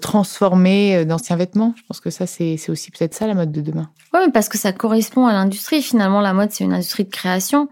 transformer 0.00 1.04
d'anciens 1.04 1.36
vêtements. 1.36 1.74
Je 1.76 1.82
pense 1.86 2.00
que 2.00 2.10
ça, 2.10 2.26
c'est 2.26 2.58
aussi 2.68 2.90
peut-être 2.90 3.14
ça 3.14 3.26
la 3.26 3.34
mode 3.34 3.52
de 3.52 3.60
demain. 3.60 3.90
Oui, 4.12 4.20
parce 4.32 4.48
que 4.48 4.58
ça 4.58 4.72
correspond 4.72 5.26
à 5.26 5.32
l'industrie. 5.32 5.82
Finalement, 5.82 6.20
la 6.20 6.32
mode, 6.32 6.50
c'est 6.50 6.64
une 6.64 6.72
industrie 6.72 7.04
de 7.04 7.10
création. 7.10 7.68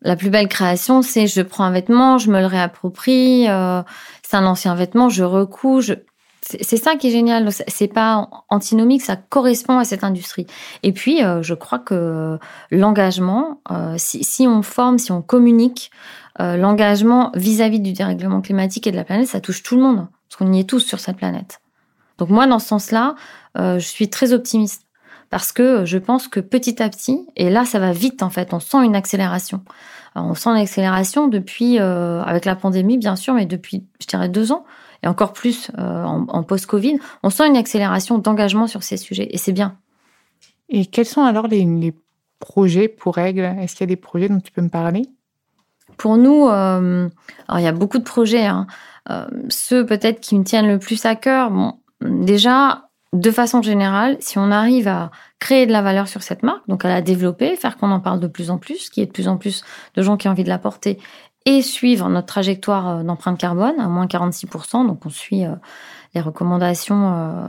La 0.00 0.16
plus 0.16 0.30
belle 0.30 0.48
création, 0.48 1.02
c'est 1.02 1.26
je 1.26 1.42
prends 1.42 1.64
un 1.64 1.72
vêtement, 1.72 2.18
je 2.18 2.30
me 2.30 2.40
le 2.40 2.46
réapproprie, 2.46 3.46
c'est 4.22 4.36
un 4.36 4.46
ancien 4.46 4.74
vêtement, 4.74 5.08
je 5.08 5.24
recouds, 5.24 5.80
je... 5.80 5.94
C'est 6.40 6.76
ça 6.76 6.96
qui 6.96 7.08
est 7.08 7.10
génial. 7.10 7.48
C'est 7.66 7.88
pas 7.88 8.28
antinomique, 8.48 9.02
ça 9.02 9.16
correspond 9.16 9.78
à 9.78 9.84
cette 9.84 10.04
industrie. 10.04 10.46
Et 10.82 10.92
puis, 10.92 11.22
euh, 11.22 11.42
je 11.42 11.54
crois 11.54 11.78
que 11.78 12.38
l'engagement, 12.70 13.60
euh, 13.70 13.94
si, 13.98 14.46
on 14.46 14.62
forme, 14.62 14.98
si 14.98 15.12
on 15.12 15.20
communique, 15.20 15.90
euh, 16.40 16.56
l'engagement 16.56 17.32
vis-à-vis 17.34 17.80
du 17.80 17.92
dérèglement 17.92 18.40
climatique 18.40 18.86
et 18.86 18.92
de 18.92 18.96
la 18.96 19.04
planète, 19.04 19.26
ça 19.26 19.40
touche 19.40 19.62
tout 19.62 19.76
le 19.76 19.82
monde, 19.82 20.06
parce 20.28 20.36
qu'on 20.38 20.52
y 20.52 20.60
est 20.60 20.68
tous 20.68 20.80
sur 20.80 21.00
cette 21.00 21.16
planète. 21.16 21.60
Donc 22.18 22.30
moi, 22.30 22.46
dans 22.46 22.58
ce 22.58 22.68
sens-là, 22.68 23.14
je 23.56 23.78
suis 23.78 24.08
très 24.08 24.32
optimiste 24.32 24.82
parce 25.30 25.52
que 25.52 25.84
je 25.84 25.98
pense 25.98 26.28
que 26.28 26.40
petit 26.40 26.82
à 26.82 26.88
petit, 26.88 27.26
et 27.36 27.50
là, 27.50 27.64
ça 27.64 27.78
va 27.78 27.92
vite 27.92 28.22
en 28.22 28.30
fait, 28.30 28.54
on 28.54 28.60
sent 28.60 28.78
une 28.84 28.96
accélération. 28.96 29.62
on 30.14 30.34
sent 30.34 30.52
l'accélération 30.52 31.28
depuis, 31.28 31.78
avec 31.78 32.44
la 32.44 32.56
pandémie 32.56 32.98
bien 32.98 33.14
sûr, 33.14 33.34
mais 33.34 33.46
depuis, 33.46 33.84
je 34.00 34.06
dirais, 34.06 34.28
deux 34.28 34.52
ans 34.52 34.64
et 35.02 35.06
encore 35.06 35.32
plus 35.32 35.70
euh, 35.78 36.04
en, 36.04 36.42
post-Covid, 36.42 36.98
on 37.22 37.30
sent 37.30 37.46
une 37.46 37.56
accélération 37.56 38.18
d'engagement 38.18 38.66
sur 38.66 38.82
ces 38.82 38.96
sujets 38.96 39.28
et 39.30 39.38
c'est 39.38 39.52
bien. 39.52 39.76
Et 40.68 40.86
quels 40.86 41.06
sont 41.06 41.22
alors 41.22 41.46
les, 41.46 41.94
projets 42.40 42.86
pour 42.86 43.16
Règle 43.16 43.56
Est-ce 43.60 43.74
qu'il 43.74 43.80
y 43.80 43.90
a 43.90 43.94
des 43.94 43.96
projets 43.96 44.28
dont 44.28 44.38
tu 44.38 44.52
peux 44.52 44.62
me 44.62 44.68
parler? 44.68 45.06
Pour 45.96 46.16
nous, 46.16 46.46
euh, 46.46 47.08
alors 47.48 47.58
il 47.58 47.64
y 47.64 47.66
a 47.66 47.72
beaucoup 47.72 47.98
de 47.98 48.04
projets. 48.04 48.46
Hein. 48.46 48.68
Euh, 49.10 49.26
ceux 49.48 49.84
peut-être 49.84 50.20
qui 50.20 50.38
me 50.38 50.44
tiennent 50.44 50.68
le 50.68 50.78
plus 50.78 51.04
à 51.04 51.16
cœur, 51.16 51.50
bon, 51.50 51.74
déjà, 52.00 52.88
de 53.12 53.30
façon 53.30 53.60
générale, 53.60 54.16
si 54.20 54.38
on 54.38 54.52
arrive 54.52 54.86
à 54.86 55.10
créer 55.38 55.66
de 55.66 55.72
la 55.72 55.82
valeur 55.82 56.08
sur 56.08 56.22
cette 56.22 56.42
marque, 56.42 56.66
donc 56.68 56.84
à 56.84 56.88
la 56.88 57.00
développer, 57.00 57.56
faire 57.56 57.76
qu'on 57.76 57.90
en 57.90 58.00
parle 58.00 58.20
de 58.20 58.26
plus 58.26 58.50
en 58.50 58.58
plus, 58.58 58.90
qu'il 58.90 59.00
y 59.00 59.04
ait 59.04 59.06
de 59.06 59.12
plus 59.12 59.28
en 59.28 59.36
plus 59.36 59.64
de 59.94 60.02
gens 60.02 60.16
qui 60.16 60.28
ont 60.28 60.32
envie 60.32 60.44
de 60.44 60.48
la 60.48 60.58
porter 60.58 60.98
et 61.48 61.62
suivre 61.62 62.10
notre 62.10 62.26
trajectoire 62.26 62.88
euh, 62.88 63.02
d'empreinte 63.02 63.38
carbone 63.38 63.80
à 63.80 63.88
moins 63.88 64.04
46%. 64.04 64.86
Donc 64.86 65.06
on 65.06 65.08
suit 65.08 65.46
euh, 65.46 65.54
les 66.14 66.20
recommandations 66.20 67.48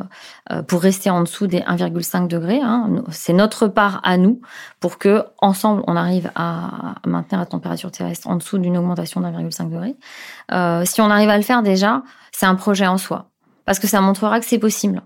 euh, 0.50 0.62
pour 0.64 0.82
rester 0.82 1.10
en 1.10 1.22
dessous 1.22 1.48
des 1.48 1.60
1,5 1.60 2.28
degrés. 2.30 2.62
Hein. 2.64 3.04
C'est 3.12 3.34
notre 3.34 3.68
part 3.68 4.00
à 4.04 4.16
nous 4.16 4.40
pour 4.80 5.00
que 5.00 5.26
ensemble 5.40 5.84
on 5.86 5.98
arrive 5.98 6.32
à 6.36 6.96
maintenir 7.06 7.42
la 7.42 7.46
température 7.46 7.92
terrestre 7.92 8.28
en 8.30 8.38
dessous 8.38 8.58
d'une 8.58 8.78
augmentation 8.78 9.20
d'1,5 9.20 9.70
degré. 9.70 9.96
si 10.86 11.02
on 11.02 11.10
arrive 11.10 11.30
à 11.30 11.38
le 11.38 11.44
faire 11.44 11.62
déjà, 11.62 12.04
c'est 12.32 12.46
un 12.46 12.56
projet 12.56 12.88
en 12.88 12.98
soi 12.98 13.30
parce 13.66 13.80
que 13.80 13.88
ça 13.88 14.00
montrera 14.02 14.40
que 14.40 14.46
c'est 14.46 14.60
possible 14.60 15.02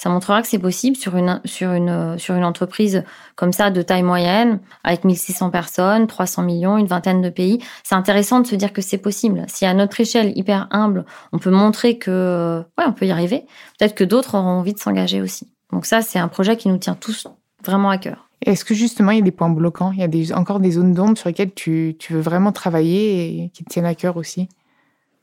ça 0.00 0.08
montrera 0.08 0.40
que 0.40 0.48
c'est 0.48 0.58
possible 0.58 0.96
sur 0.96 1.14
une, 1.14 1.42
sur, 1.44 1.72
une, 1.72 2.18
sur 2.18 2.34
une 2.34 2.44
entreprise 2.44 3.04
comme 3.36 3.52
ça 3.52 3.70
de 3.70 3.82
taille 3.82 4.02
moyenne, 4.02 4.60
avec 4.82 5.04
1600 5.04 5.50
personnes, 5.50 6.06
300 6.06 6.42
millions, 6.42 6.78
une 6.78 6.86
vingtaine 6.86 7.20
de 7.20 7.28
pays. 7.28 7.62
C'est 7.84 7.96
intéressant 7.96 8.40
de 8.40 8.46
se 8.46 8.54
dire 8.54 8.72
que 8.72 8.80
c'est 8.80 8.96
possible. 8.96 9.44
Si 9.48 9.66
à 9.66 9.74
notre 9.74 10.00
échelle 10.00 10.32
hyper 10.38 10.68
humble, 10.70 11.04
on 11.32 11.38
peut 11.38 11.50
montrer 11.50 11.98
que 11.98 12.64
ouais, 12.78 12.84
on 12.86 12.94
peut 12.94 13.04
y 13.04 13.10
arriver, 13.10 13.44
peut-être 13.78 13.94
que 13.94 14.04
d'autres 14.04 14.38
auront 14.38 14.48
envie 14.48 14.72
de 14.72 14.78
s'engager 14.78 15.20
aussi. 15.20 15.48
Donc 15.70 15.84
ça, 15.84 16.00
c'est 16.00 16.18
un 16.18 16.28
projet 16.28 16.56
qui 16.56 16.70
nous 16.70 16.78
tient 16.78 16.94
tous 16.94 17.26
vraiment 17.62 17.90
à 17.90 17.98
cœur. 17.98 18.30
Est-ce 18.46 18.64
que 18.64 18.72
justement, 18.72 19.10
il 19.10 19.18
y 19.18 19.20
a 19.20 19.24
des 19.24 19.30
points 19.30 19.50
bloquants? 19.50 19.92
Il 19.92 19.98
y 19.98 20.02
a 20.02 20.08
des, 20.08 20.32
encore 20.32 20.60
des 20.60 20.70
zones 20.70 20.94
d'ombre 20.94 21.18
sur 21.18 21.28
lesquelles 21.28 21.52
tu, 21.52 21.94
tu 21.98 22.14
veux 22.14 22.20
vraiment 22.20 22.52
travailler 22.52 23.44
et 23.44 23.50
qui 23.50 23.64
te 23.64 23.68
tiennent 23.68 23.84
à 23.84 23.94
cœur 23.94 24.16
aussi? 24.16 24.48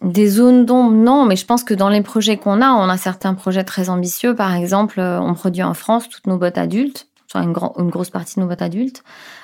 Des 0.01 0.27
zones 0.27 0.65
d'ombre, 0.65 0.91
non, 0.91 1.25
mais 1.25 1.35
je 1.35 1.45
pense 1.45 1.63
que 1.63 1.73
dans 1.73 1.89
les 1.89 2.01
projets 2.01 2.37
qu'on 2.37 2.61
a, 2.61 2.69
on 2.69 2.89
a 2.89 2.97
certains 2.97 3.33
projets 3.33 3.63
très 3.63 3.89
ambitieux. 3.89 4.35
Par 4.35 4.53
exemple, 4.53 4.99
euh, 4.99 5.19
on 5.19 5.33
produit 5.33 5.63
en 5.63 5.73
France 5.73 6.07
toutes 6.09 6.27
nos 6.27 6.37
bottes 6.37 6.57
adultes, 6.57 7.07
soit 7.27 7.41
une, 7.41 7.55
une 7.77 7.89
grosse 7.89 8.09
partie 8.09 8.35
de 8.35 8.41
nos 8.41 8.47
bottes 8.47 8.61
adultes. 8.61 9.03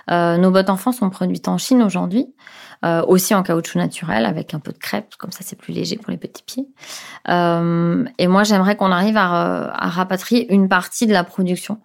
Euh, 0.09 0.37
nos 0.37 0.51
bottes 0.51 0.69
enfants 0.69 0.91
sont 0.91 1.09
produites 1.09 1.47
en 1.47 1.57
Chine 1.57 1.81
aujourd'hui. 1.83 2.33
Euh, 2.85 3.01
aussi 3.07 3.33
en 3.33 3.43
caoutchouc 3.43 3.77
naturel 3.77 4.25
avec 4.25 4.53
un 4.53 4.59
peu 4.59 4.73
de 4.73 4.77
crêpe, 4.77 5.15
comme 5.17 5.31
ça 5.31 5.39
c'est 5.41 5.55
plus 5.55 5.71
léger 5.71 5.95
pour 5.95 6.11
les 6.11 6.17
petits 6.17 6.43
pieds. 6.43 6.67
Euh, 7.29 8.03
et 8.17 8.27
moi 8.27 8.43
j'aimerais 8.43 8.75
qu'on 8.75 8.91
arrive 8.91 9.15
à, 9.15 9.71
à, 9.73 9.87
rapatrier 9.87 10.53
une 10.53 10.67
partie 10.67 11.07
de 11.07 11.13
la 11.13 11.23
production 11.23 11.79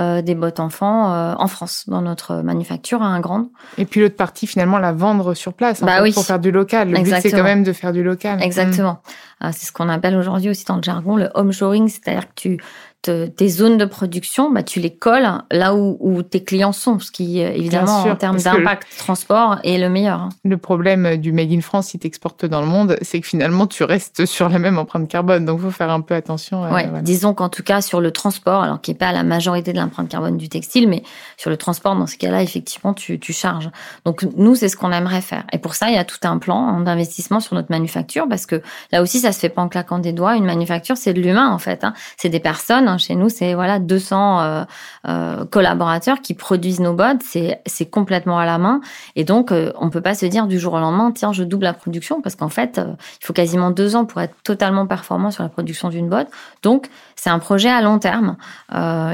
euh, 0.00 0.22
des 0.22 0.36
bottes 0.36 0.60
enfants 0.60 1.12
euh, 1.12 1.34
en 1.36 1.48
France, 1.48 1.86
dans 1.88 2.02
notre 2.02 2.36
manufacture 2.36 3.02
à 3.02 3.06
un 3.06 3.18
grand. 3.18 3.48
Et 3.78 3.84
puis 3.84 4.00
l'autre 4.00 4.14
partie 4.14 4.46
finalement 4.46 4.78
la 4.78 4.92
vendre 4.92 5.34
sur 5.34 5.54
place 5.54 5.82
bah 5.82 6.02
oui. 6.02 6.12
pour 6.12 6.24
faire 6.24 6.38
du 6.38 6.52
local. 6.52 6.88
Le 6.88 7.02
but 7.02 7.14
c'est 7.20 7.32
quand 7.32 7.42
même 7.42 7.64
de 7.64 7.72
faire 7.72 7.92
du 7.92 8.04
local. 8.04 8.40
Exactement. 8.40 9.02
Mm. 9.40 9.50
C'est 9.50 9.66
ce 9.66 9.72
qu'on 9.72 9.88
appelle 9.88 10.14
aujourd'hui 10.14 10.50
aussi 10.50 10.64
dans 10.64 10.76
le 10.76 10.82
jargon 10.82 11.16
le 11.16 11.30
home 11.34 11.50
shoring, 11.50 11.88
c'est-à-dire 11.88 12.28
que 12.28 12.34
tu 12.36 12.60
tes 13.04 13.48
zones 13.48 13.78
de 13.78 13.84
production, 13.84 14.50
bah, 14.50 14.62
tu 14.62 14.80
les 14.80 14.94
colles 14.94 15.42
là 15.50 15.74
où, 15.74 15.96
où 16.00 16.22
tes 16.22 16.42
clients 16.42 16.72
sont, 16.72 16.98
ce 16.98 17.10
qui, 17.10 17.40
évidemment, 17.40 18.02
en 18.02 18.16
termes 18.16 18.38
d'impact 18.38 18.88
transport, 18.98 19.58
est 19.64 19.78
le 19.78 19.88
meilleur. 19.88 20.20
Hein. 20.20 20.28
Le 20.44 20.56
problème 20.56 21.16
du 21.16 21.32
Made 21.32 21.52
in 21.52 21.60
France, 21.60 21.88
si 21.88 21.98
tu 21.98 22.06
exportes 22.06 22.44
dans 22.46 22.60
le 22.60 22.66
monde, 22.66 22.96
c'est 23.02 23.20
que 23.20 23.26
finalement, 23.26 23.66
tu 23.66 23.84
restes 23.84 24.26
sur 24.34 24.48
la 24.48 24.58
même 24.58 24.78
empreinte 24.78 25.08
carbone. 25.08 25.44
Donc, 25.44 25.60
il 25.60 25.64
faut 25.64 25.70
faire 25.70 25.90
un 25.90 26.00
peu 26.00 26.14
attention. 26.14 26.62
Ouais, 26.72 26.88
Disons 27.02 27.34
qu'en 27.34 27.48
tout 27.48 27.62
cas, 27.62 27.80
sur 27.80 28.00
le 28.00 28.10
transport, 28.10 28.62
alors 28.62 28.80
qui 28.80 28.90
n'est 28.90 28.96
pas 28.96 29.12
la 29.12 29.22
majorité 29.22 29.72
de 29.72 29.78
l'empreinte 29.78 30.08
carbone 30.08 30.36
du 30.36 30.48
textile, 30.48 30.88
mais 30.88 31.02
sur 31.36 31.50
le 31.50 31.56
transport, 31.56 31.96
dans 31.96 32.06
ce 32.06 32.16
cas-là, 32.16 32.42
effectivement, 32.42 32.94
tu, 32.94 33.18
tu 33.18 33.32
charges. 33.32 33.70
Donc, 34.04 34.26
nous, 34.36 34.54
c'est 34.54 34.68
ce 34.68 34.76
qu'on 34.76 34.92
aimerait 34.92 35.20
faire. 35.20 35.44
Et 35.52 35.58
pour 35.58 35.74
ça, 35.74 35.88
il 35.88 35.94
y 35.94 35.98
a 35.98 36.04
tout 36.04 36.18
un 36.24 36.38
plan 36.38 36.80
d'investissement 36.80 37.40
sur 37.40 37.54
notre 37.54 37.70
manufacture, 37.70 38.26
parce 38.28 38.46
que 38.46 38.62
là 38.92 39.02
aussi, 39.02 39.20
ça 39.20 39.32
se 39.32 39.40
fait 39.40 39.48
pas 39.48 39.62
en 39.62 39.68
claquant 39.68 39.98
des 39.98 40.12
doigts. 40.12 40.36
Une 40.36 40.46
manufacture, 40.46 40.96
c'est 40.96 41.12
de 41.12 41.20
l'humain, 41.20 41.50
en 41.50 41.58
fait. 41.58 41.84
Hein. 41.84 41.94
C'est 42.16 42.28
des 42.28 42.40
personnes 42.40 42.88
Hein. 42.94 42.98
Chez 42.98 43.14
nous, 43.14 43.28
c'est 43.28 43.54
voilà 43.54 43.78
200 43.78 44.40
euh, 44.40 44.64
euh, 45.06 45.44
collaborateurs 45.44 46.20
qui 46.20 46.34
produisent 46.34 46.80
nos 46.80 46.94
bottes. 46.94 47.22
C'est 47.22 47.60
c'est 47.66 47.86
complètement 47.86 48.38
à 48.38 48.46
la 48.46 48.58
main. 48.58 48.80
Et 49.16 49.24
donc, 49.24 49.52
euh, 49.52 49.72
on 49.78 49.90
peut 49.90 50.00
pas 50.00 50.14
se 50.14 50.26
dire 50.26 50.46
du 50.46 50.58
jour 50.58 50.74
au 50.74 50.78
lendemain, 50.78 51.12
tiens, 51.12 51.32
je 51.32 51.44
double 51.44 51.64
la 51.64 51.74
production, 51.74 52.22
parce 52.22 52.36
qu'en 52.36 52.48
fait, 52.48 52.78
euh, 52.78 52.94
il 53.20 53.26
faut 53.26 53.32
quasiment 53.32 53.70
deux 53.70 53.96
ans 53.96 54.04
pour 54.04 54.20
être 54.20 54.34
totalement 54.42 54.86
performant 54.86 55.30
sur 55.30 55.42
la 55.42 55.48
production 55.48 55.88
d'une 55.88 56.08
botte. 56.08 56.28
Donc, 56.62 56.88
c'est 57.16 57.30
un 57.30 57.38
projet 57.38 57.70
à 57.70 57.82
long 57.82 57.98
terme 57.98 58.36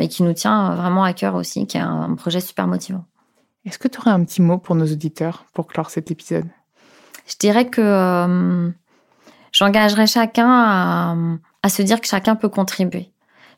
et 0.00 0.08
qui 0.08 0.22
nous 0.22 0.32
tient 0.32 0.74
vraiment 0.74 1.04
à 1.04 1.12
cœur 1.12 1.34
aussi, 1.34 1.66
qui 1.66 1.76
est 1.76 1.80
un, 1.80 2.14
projet 2.14 2.40
super 2.40 2.66
motivant. 2.66 3.04
Est-ce 3.64 3.78
que 3.78 3.88
tu 3.88 3.98
aurais 3.98 4.10
un 4.10 4.24
petit 4.24 4.42
mot 4.42 4.58
pour 4.58 4.74
nos 4.74 4.86
auditeurs 4.86 5.44
pour 5.52 5.66
clore 5.66 5.90
cet 5.90 6.10
épisode? 6.10 6.46
Je 7.26 7.36
dirais 7.38 7.66
que 7.66 8.72
j'engagerais 9.52 10.06
chacun 10.06 10.50
à, 10.50 11.16
à 11.62 11.68
se 11.68 11.82
dire 11.82 12.00
que 12.00 12.06
chacun 12.06 12.36
peut 12.36 12.48
contribuer. 12.48 13.09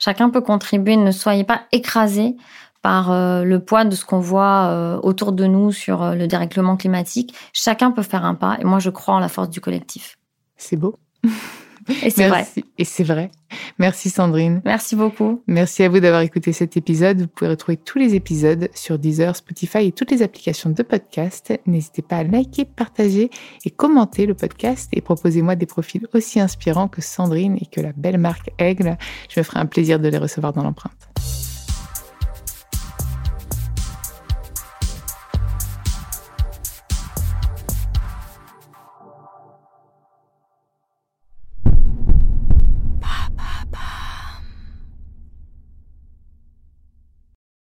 Chacun 0.02 0.30
peut 0.30 0.40
contribuer. 0.40 0.96
Ne 0.96 1.12
soyez 1.12 1.44
pas 1.44 1.62
écrasés 1.70 2.34
par 2.82 3.12
euh, 3.12 3.44
le 3.44 3.60
poids 3.60 3.84
de 3.84 3.94
ce 3.94 4.04
qu'on 4.04 4.18
voit 4.18 4.64
euh, 4.64 4.98
autour 5.00 5.30
de 5.30 5.46
nous 5.46 5.70
sur 5.70 6.02
euh, 6.02 6.14
le 6.16 6.26
dérèglement 6.26 6.76
climatique. 6.76 7.32
Chacun 7.52 7.92
peut 7.92 8.02
faire 8.02 8.24
un 8.24 8.34
pas. 8.34 8.56
Et 8.60 8.64
moi, 8.64 8.80
je 8.80 8.90
crois 8.90 9.14
en 9.14 9.20
la 9.20 9.28
force 9.28 9.48
du 9.48 9.60
collectif. 9.60 10.18
C'est 10.56 10.76
beau. 10.76 10.96
Et 12.02 12.10
c'est 12.10 12.28
vrai. 12.28 12.46
Et 12.78 12.84
c'est 12.84 13.04
vrai. 13.04 13.30
Merci 13.78 14.10
Sandrine. 14.10 14.62
Merci 14.64 14.96
beaucoup. 14.96 15.42
Merci 15.46 15.82
à 15.82 15.88
vous 15.88 16.00
d'avoir 16.00 16.22
écouté 16.22 16.52
cet 16.52 16.76
épisode. 16.76 17.22
Vous 17.22 17.26
pouvez 17.26 17.50
retrouver 17.50 17.76
tous 17.76 17.98
les 17.98 18.14
épisodes 18.14 18.68
sur 18.74 18.98
Deezer, 18.98 19.36
Spotify 19.36 19.86
et 19.86 19.92
toutes 19.92 20.10
les 20.10 20.22
applications 20.22 20.70
de 20.70 20.82
podcast. 20.82 21.52
N'hésitez 21.66 22.02
pas 22.02 22.18
à 22.18 22.24
liker, 22.24 22.64
partager 22.64 23.30
et 23.64 23.70
commenter 23.70 24.26
le 24.26 24.34
podcast 24.34 24.88
et 24.92 25.00
proposez-moi 25.00 25.56
des 25.56 25.66
profils 25.66 26.06
aussi 26.14 26.40
inspirants 26.40 26.88
que 26.88 27.02
Sandrine 27.02 27.58
et 27.60 27.66
que 27.66 27.80
la 27.80 27.92
belle 27.92 28.18
marque 28.18 28.50
Aigle. 28.58 28.96
Je 29.28 29.40
me 29.40 29.44
ferai 29.44 29.60
un 29.60 29.66
plaisir 29.66 29.98
de 29.98 30.08
les 30.08 30.18
recevoir 30.18 30.52
dans 30.52 30.62
l'empreinte. 30.62 31.08